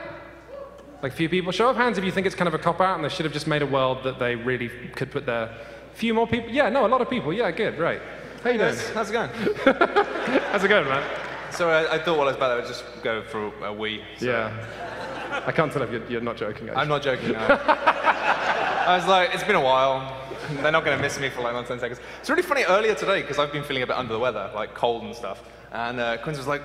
[1.01, 1.51] Like few people.
[1.51, 3.25] Show of hands if you think it's kind of a cop out and they should
[3.25, 5.57] have just made a world that they really could put their
[5.93, 6.49] few more people.
[6.49, 7.33] Yeah, no, a lot of people.
[7.33, 8.01] Yeah, good, right.
[8.43, 8.75] How you doing?
[8.93, 9.29] How's it going?
[10.51, 11.28] How's it going, man?
[11.51, 14.01] So I, I thought while I was back there, I'd just go for a wee.
[14.17, 14.25] So.
[14.25, 15.43] Yeah.
[15.45, 16.69] I can't tell if you're, you're not joking.
[16.71, 17.33] I'm not joking.
[17.33, 17.39] No.
[17.39, 20.15] I was like, it's been a while.
[20.61, 21.99] They're not going to miss me for like another 10 seconds.
[22.19, 24.73] It's really funny earlier today because I've been feeling a bit under the weather, like
[24.73, 25.43] cold and stuff.
[25.71, 26.63] And uh, Quinns was like,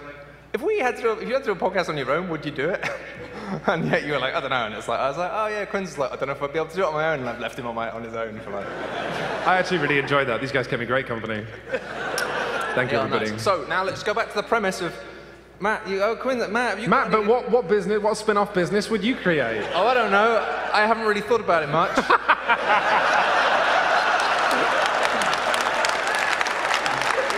[0.54, 2.44] if we had to, if you had to do a podcast on your own, would
[2.44, 2.82] you do it?
[3.66, 4.66] and yet you were like, I don't know.
[4.66, 6.42] And it's like, I was like, oh yeah, Quinns is like, I don't know if
[6.42, 7.20] I'd be able to do it on my own.
[7.20, 8.66] And I've left him on, my, on his own for like.
[9.46, 10.40] I actually really enjoyed that.
[10.40, 11.44] These guys kept me great company.
[12.74, 13.30] Thank you, Yeah, everybody.
[13.32, 13.42] nice.
[13.42, 14.92] So now let's go back to the premise of
[15.60, 15.86] Matt.
[15.88, 18.90] You, oh, Quinn, Matt, have you Matt, but any- what, what business, what spin-off business
[18.90, 19.64] would you create?
[19.74, 20.38] Oh, I don't know.
[20.72, 21.94] I haven't really thought about it much.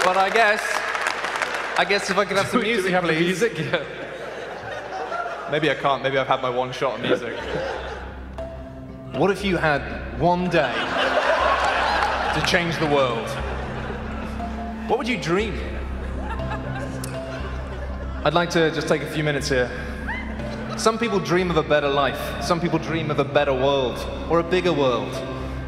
[0.05, 0.62] but I guess,
[1.78, 3.20] I guess if I could have some Do music, we have please.
[3.20, 3.59] music?
[3.59, 3.82] Yeah.
[5.51, 6.03] Maybe I can't.
[6.03, 7.37] Maybe I've had my one shot of music.
[9.14, 9.80] what if you had
[10.20, 10.72] one day
[12.34, 13.28] to change the world?
[14.87, 15.59] What would you dream?
[18.24, 19.68] I'd like to just take a few minutes here.
[20.76, 22.20] Some people dream of a better life.
[22.41, 23.99] Some people dream of a better world
[24.30, 25.12] or a bigger world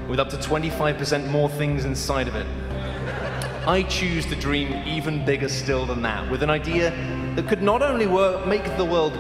[0.08, 2.46] with up to 25% more things inside of it.
[3.66, 6.90] I choose to dream even bigger still than that, with an idea
[7.34, 9.14] that could not only work, make the world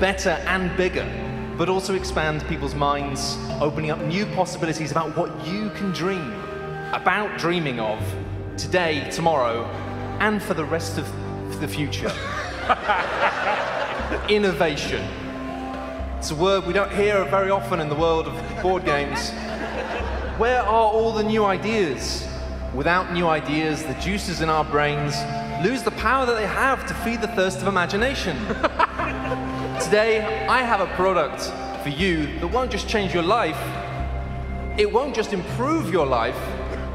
[0.00, 1.06] better and bigger,
[1.56, 6.32] but also expand people's minds, opening up new possibilities about what you can dream,
[6.92, 8.02] about dreaming of
[8.58, 9.64] today, tomorrow,
[10.20, 11.06] and for the rest of
[11.60, 12.10] the future.
[14.28, 15.02] Innovation.
[16.18, 19.30] It's a word we don't hear very often in the world of board games.
[20.38, 22.26] Where are all the new ideas?
[22.74, 25.14] Without new ideas, the juices in our brains
[25.62, 28.36] lose the power that they have to feed the thirst of imagination.
[29.80, 31.42] Today, I have a product
[31.82, 33.60] for you that won't just change your life,
[34.78, 36.38] it won't just improve your life,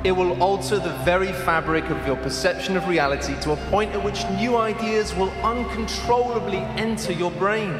[0.03, 4.03] it will alter the very fabric of your perception of reality to a point at
[4.03, 7.79] which new ideas will uncontrollably enter your brain.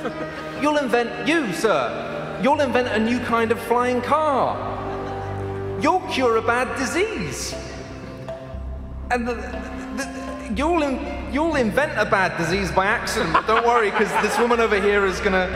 [0.62, 4.58] You'll invent, you, sir, you'll invent a new kind of flying car.
[5.80, 7.54] You'll cure a bad disease.
[9.10, 13.90] And the, the, you'll, in, you'll invent a bad disease by accident, but don't worry,
[13.90, 15.48] because this woman over here is gonna,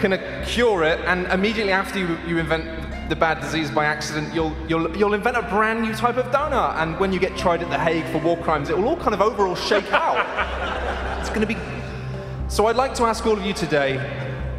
[0.00, 4.54] gonna cure it, and immediately after you, you invent the bad disease by accident, you'll,
[4.68, 7.70] you'll, you'll invent a brand new type of donut, and when you get tried at
[7.70, 10.24] The Hague for war crimes, it will all kind of overall shake out.
[11.20, 11.56] It's gonna be
[12.48, 13.98] so I'd like to ask all of you today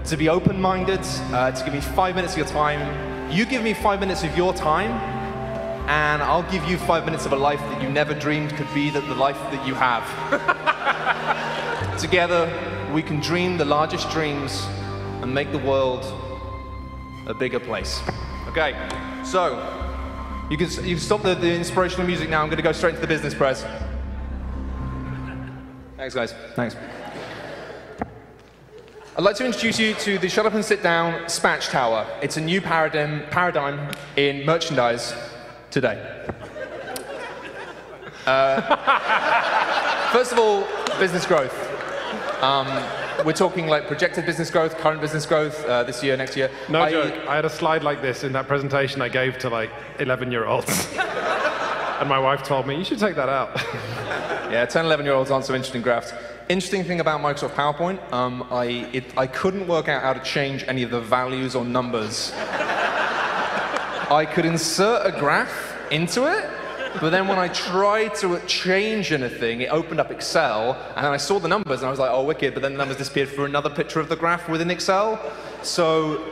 [0.04, 3.32] to be open-minded, uh, to give me five minutes of your time.
[3.32, 4.92] You give me five minutes of your time,
[5.88, 8.90] and I'll give you five minutes of a life that you never dreamed could be
[8.90, 10.04] that the life that you have.
[12.00, 12.52] Together,
[12.94, 14.68] we can dream the largest dreams
[15.22, 16.04] and make the world
[17.26, 18.02] a bigger place.
[18.58, 18.76] Okay,
[19.24, 19.54] so
[20.50, 22.42] you can, you can stop the, the inspirational music now.
[22.42, 23.64] I'm going to go straight to the business press.
[25.96, 26.34] Thanks, guys.
[26.56, 26.76] Thanks.
[29.16, 32.08] I'd like to introduce you to the Shut Up and Sit Down Spatch Tower.
[32.24, 35.14] It's a new paradigm, paradigm in merchandise
[35.70, 36.26] today.
[38.26, 40.66] Uh, first of all,
[40.98, 41.54] business growth.
[42.42, 42.66] Um,
[43.26, 46.50] we're talking like projected business growth, current business growth uh, this year, next year.
[46.70, 47.14] No I- joke.
[47.28, 50.46] I had a slide like this in that presentation I gave to like 11 year
[50.46, 50.88] olds.
[50.98, 53.60] and my wife told me, you should take that out.
[54.48, 56.14] Yeah, 10, 11 year olds aren't so interested in graphs.
[56.48, 60.64] Interesting thing about Microsoft PowerPoint, um, I, it, I couldn't work out how to change
[60.70, 62.32] any of the values or numbers.
[64.10, 66.50] I could insert a graph into it,
[67.00, 71.18] but then when I tried to change anything, it opened up Excel, and then I
[71.18, 73.46] saw the numbers, and I was like, oh, wicked, but then the numbers disappeared for
[73.46, 75.20] another picture of the graph within Excel.
[75.64, 76.24] So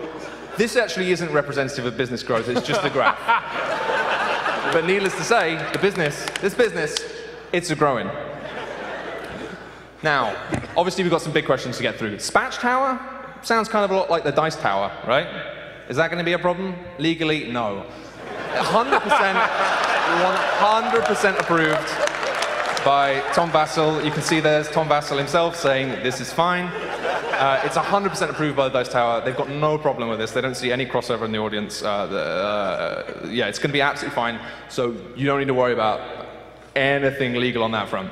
[0.57, 3.19] this actually isn't representative of business growth, it's just the graph.
[4.73, 6.97] but needless to say, the business, this business,
[7.51, 8.09] it's a growing.
[10.03, 10.35] Now,
[10.77, 12.17] obviously we've got some big questions to get through.
[12.17, 12.99] Spatch Tower
[13.41, 15.27] sounds kind of a lot like the Dice Tower, right?
[15.89, 16.75] Is that going to be a problem?
[16.97, 17.85] Legally, no.
[18.53, 24.05] 100%, 100% approved by Tom Vasel.
[24.05, 26.65] You can see there's Tom Vasel himself saying this is fine.
[26.65, 29.21] Uh, it's 100% approved by the Dice Tower.
[29.25, 30.31] They've got no problem with this.
[30.31, 31.81] They don't see any crossover in the audience.
[31.81, 34.39] Uh, the, uh, yeah, it's going to be absolutely fine.
[34.69, 36.27] So you don't need to worry about
[36.75, 38.11] anything legal on that front.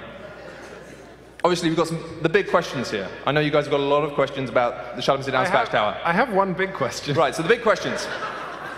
[1.44, 3.08] obviously we've got some the big questions here.
[3.26, 5.26] I know you guys have got a lot of questions about the Shut Up and
[5.26, 5.98] Sit Down I Tower.
[6.04, 7.16] I have one big question.
[7.16, 8.06] Right, so the big questions.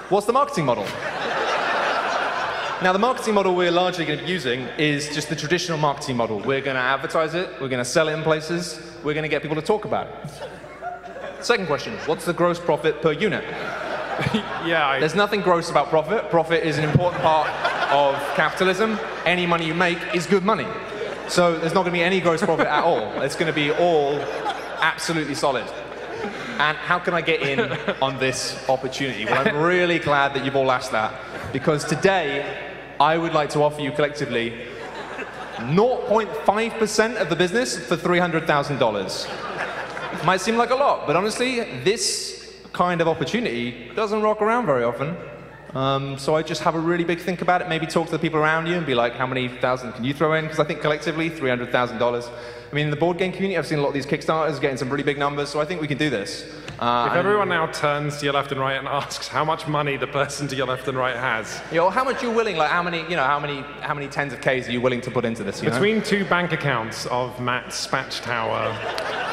[0.09, 0.86] What's the marketing model?
[2.84, 6.17] Now, the marketing model we're largely going to be using is just the traditional marketing
[6.17, 6.39] model.
[6.39, 9.30] We're going to advertise it, we're going to sell it in places, we're going to
[9.30, 11.43] get people to talk about it.
[11.43, 13.45] Second question What's the gross profit per unit?
[14.65, 16.32] Yeah, I, There's nothing gross about profit.
[16.32, 17.47] Profit is an important part
[17.91, 18.97] of capitalism.
[19.26, 20.65] Any money you make is good money.
[21.28, 23.21] So there's not going to be any gross profit at all.
[23.21, 24.19] It's going to be all
[24.82, 25.65] absolutely solid
[26.60, 27.60] and how can I get in
[28.01, 29.26] on this opportunity?
[29.26, 31.14] Well, I'm really glad that you've all asked that
[31.51, 34.53] because today I would like to offer you collectively
[35.58, 40.26] 0.5% of the business for $300,000.
[40.26, 44.84] Might seem like a lot, but honestly, this kind of opportunity doesn't rock around very
[44.84, 45.16] often.
[45.74, 47.68] Um, so I just have a really big think about it.
[47.68, 50.14] Maybe talk to the people around you and be like, how many thousand can you
[50.14, 50.45] throw in?
[50.45, 52.30] Because I think collectively, $300,000
[52.76, 54.89] mean, in the board game community, I've seen a lot of these Kickstarters getting some
[54.89, 55.49] really big numbers.
[55.49, 56.45] So I think we can do this.
[56.78, 59.95] Uh, if everyone now turns to your left and right and asks how much money
[59.95, 62.57] the person to your left and right has, know, how much you're willing?
[62.57, 62.99] Like, how many?
[63.03, 63.61] You know, how many?
[63.80, 65.61] How many tens of Ks are you willing to put into this?
[65.61, 65.76] You know?
[65.76, 68.78] between two bank accounts of Matt's Spatch Tower,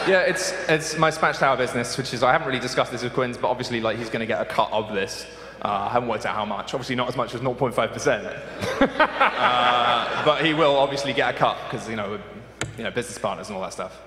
[0.09, 3.13] Yeah, it's it's my Spatch Tower business, which is I haven't really discussed this with
[3.13, 5.27] Quinns, but obviously like he's going to get a cut of this.
[5.63, 6.75] Uh, I haven't worked out how much.
[6.75, 8.25] Obviously not as much as 0.5 percent,
[8.81, 12.21] uh, but he will obviously get a cut because you know,
[12.77, 14.01] you know, business partners and all that stuff.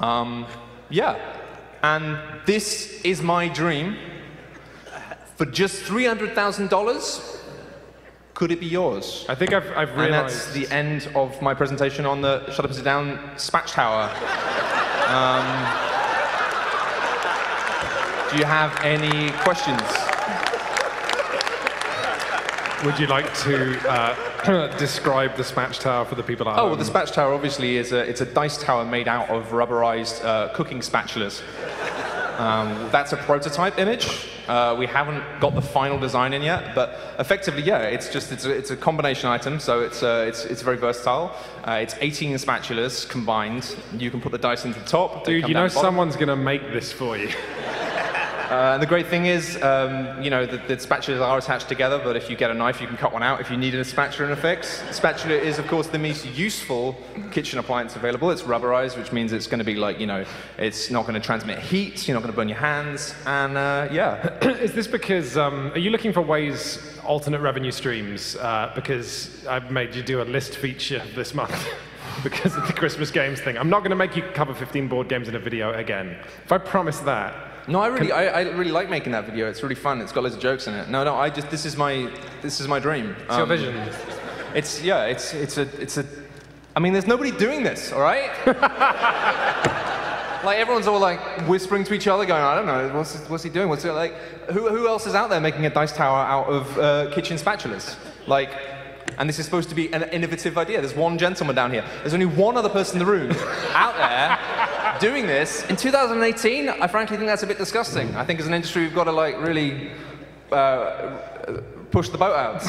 [0.00, 0.46] Um,
[0.90, 1.18] yeah,
[1.82, 3.96] and this is my dream.
[5.36, 7.38] For just three hundred thousand dollars,
[8.34, 9.24] could it be yours?
[9.28, 12.66] I think I've, I've And that's the end of my presentation on the Shut Up
[12.66, 14.10] and Sit Down Spatch Tower.
[15.08, 15.44] Um,
[18.30, 19.80] do you have any questions?
[22.84, 24.27] Would you like to uh,
[24.78, 26.68] describe the Spatch Tower for the people at Oh, home?
[26.70, 30.24] well, the Spatch Tower obviously is a, it's a dice tower made out of rubberized
[30.24, 31.42] uh, cooking spatulas.
[32.38, 34.08] Um, that's a prototype image.
[34.46, 38.44] Uh, we haven't got the final design in yet, but effectively, yeah, it's just it's
[38.46, 41.34] a, it's a combination item, so it's uh, it's it's very versatile.
[41.66, 43.76] Uh, it's 18 spatulas combined.
[43.98, 45.24] You can put the dice into the top.
[45.24, 47.28] Dude, you know someone's going to make this for you.
[48.50, 52.00] Uh, and the great thing is, um, you know, the, the spatulas are attached together,
[52.02, 53.84] but if you get a knife, you can cut one out if you needed a
[53.84, 54.82] spatula in fix.
[54.90, 56.96] Spatula is, of course, the most useful
[57.30, 58.30] kitchen appliance available.
[58.30, 60.24] It's rubberized, which means it's going to be like, you know,
[60.56, 63.86] it's not going to transmit heat, you're not going to burn your hands, and uh,
[63.92, 64.38] yeah.
[64.48, 68.34] Is this because, um, are you looking for ways, alternate revenue streams?
[68.36, 71.68] Uh, because I've made you do a list feature this month
[72.22, 73.58] because of the Christmas games thing.
[73.58, 76.16] I'm not going to make you cover 15 board games in a video again.
[76.44, 79.46] If I promise that, No, I really, I, I really like making that video.
[79.48, 80.00] It's really fun.
[80.00, 80.88] It's got loads of jokes in it.
[80.88, 82.10] No, no, I just, this is my,
[82.40, 83.14] this is my dream.
[83.20, 83.76] it's your Um, vision.
[84.54, 86.06] It's yeah, it's it's a it's a.
[86.74, 88.30] I mean, there's nobody doing this, all right?
[90.44, 93.50] like everyone's all like whispering to each other, going, I don't know, what's what's he
[93.50, 93.68] doing?
[93.68, 94.14] What's it like?
[94.52, 97.96] Who who else is out there making a dice tower out of uh, kitchen spatulas?
[98.26, 98.50] Like.
[99.16, 100.80] And this is supposed to be an innovative idea.
[100.80, 101.84] There's one gentleman down here.
[102.02, 103.32] There's only one other person in the room
[103.74, 104.38] out there
[105.00, 105.64] doing this.
[105.66, 108.14] In 2018, I frankly think that's a bit disgusting.
[108.16, 109.90] I think as an industry, we've got to like really
[110.52, 111.18] uh,
[111.90, 112.62] push the boat out.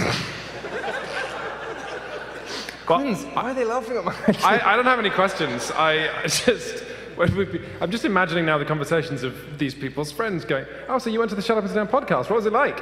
[2.85, 5.69] Quinns, why are they laughing at my I, I don't have any questions.
[5.71, 6.83] I I just.
[7.15, 10.97] when we be- I'm just imagining now the conversations of these people's friends going, "Oh,
[10.97, 12.29] so you went to the Shut Up and Sit Down podcast?
[12.29, 12.81] What was it like?"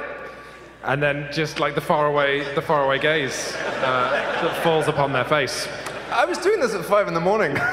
[0.84, 4.10] And then just like the faraway, the faraway gaze uh,
[4.42, 5.68] that falls upon their face.
[6.10, 7.58] I was doing this at five in the morning.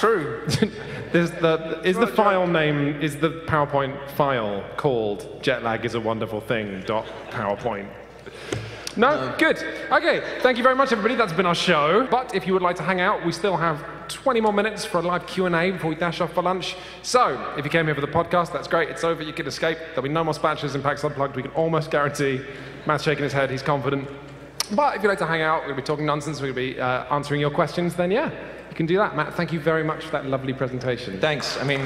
[0.00, 0.46] true.
[1.12, 6.40] Is the, is the file name, is the PowerPoint file called Jetlag is a Wonderful
[6.40, 7.88] Thing dot PowerPoint?
[8.96, 9.34] No?
[9.36, 9.58] Good.
[9.90, 11.16] Okay, thank you very much, everybody.
[11.16, 12.06] That's been our show.
[12.08, 14.98] But if you would like to hang out, we still have 20 more minutes for
[14.98, 16.76] a live Q&A before we dash off for lunch.
[17.02, 18.88] So, if you came here for the podcast, that's great.
[18.88, 19.20] It's over.
[19.20, 19.78] You can escape.
[19.78, 21.34] There'll be no more spatulas in PAX Unplugged.
[21.34, 22.40] We can almost guarantee.
[22.86, 23.50] Matt's shaking his head.
[23.50, 24.08] He's confident.
[24.72, 26.40] But if you'd like to hang out, we're going to be talking nonsense.
[26.40, 27.96] We're going to be uh, answering your questions.
[27.96, 28.30] Then, yeah,
[28.70, 29.14] you can do that.
[29.16, 31.20] Matt, thank you very much for that lovely presentation.
[31.20, 31.58] Thanks.
[31.58, 31.80] I mean,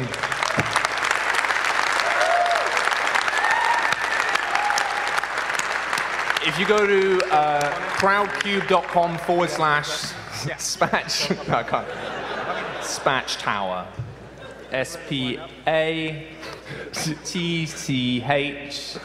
[6.46, 11.88] if you go to uh, crowdcube.com forward slash spatch, no, I can't.
[12.80, 13.88] Spatch Tower.
[14.70, 16.26] S P A
[16.92, 18.96] T C H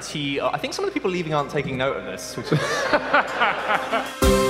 [0.00, 0.40] T.
[0.40, 4.46] I think some of the people leaving aren't taking note of this, which is.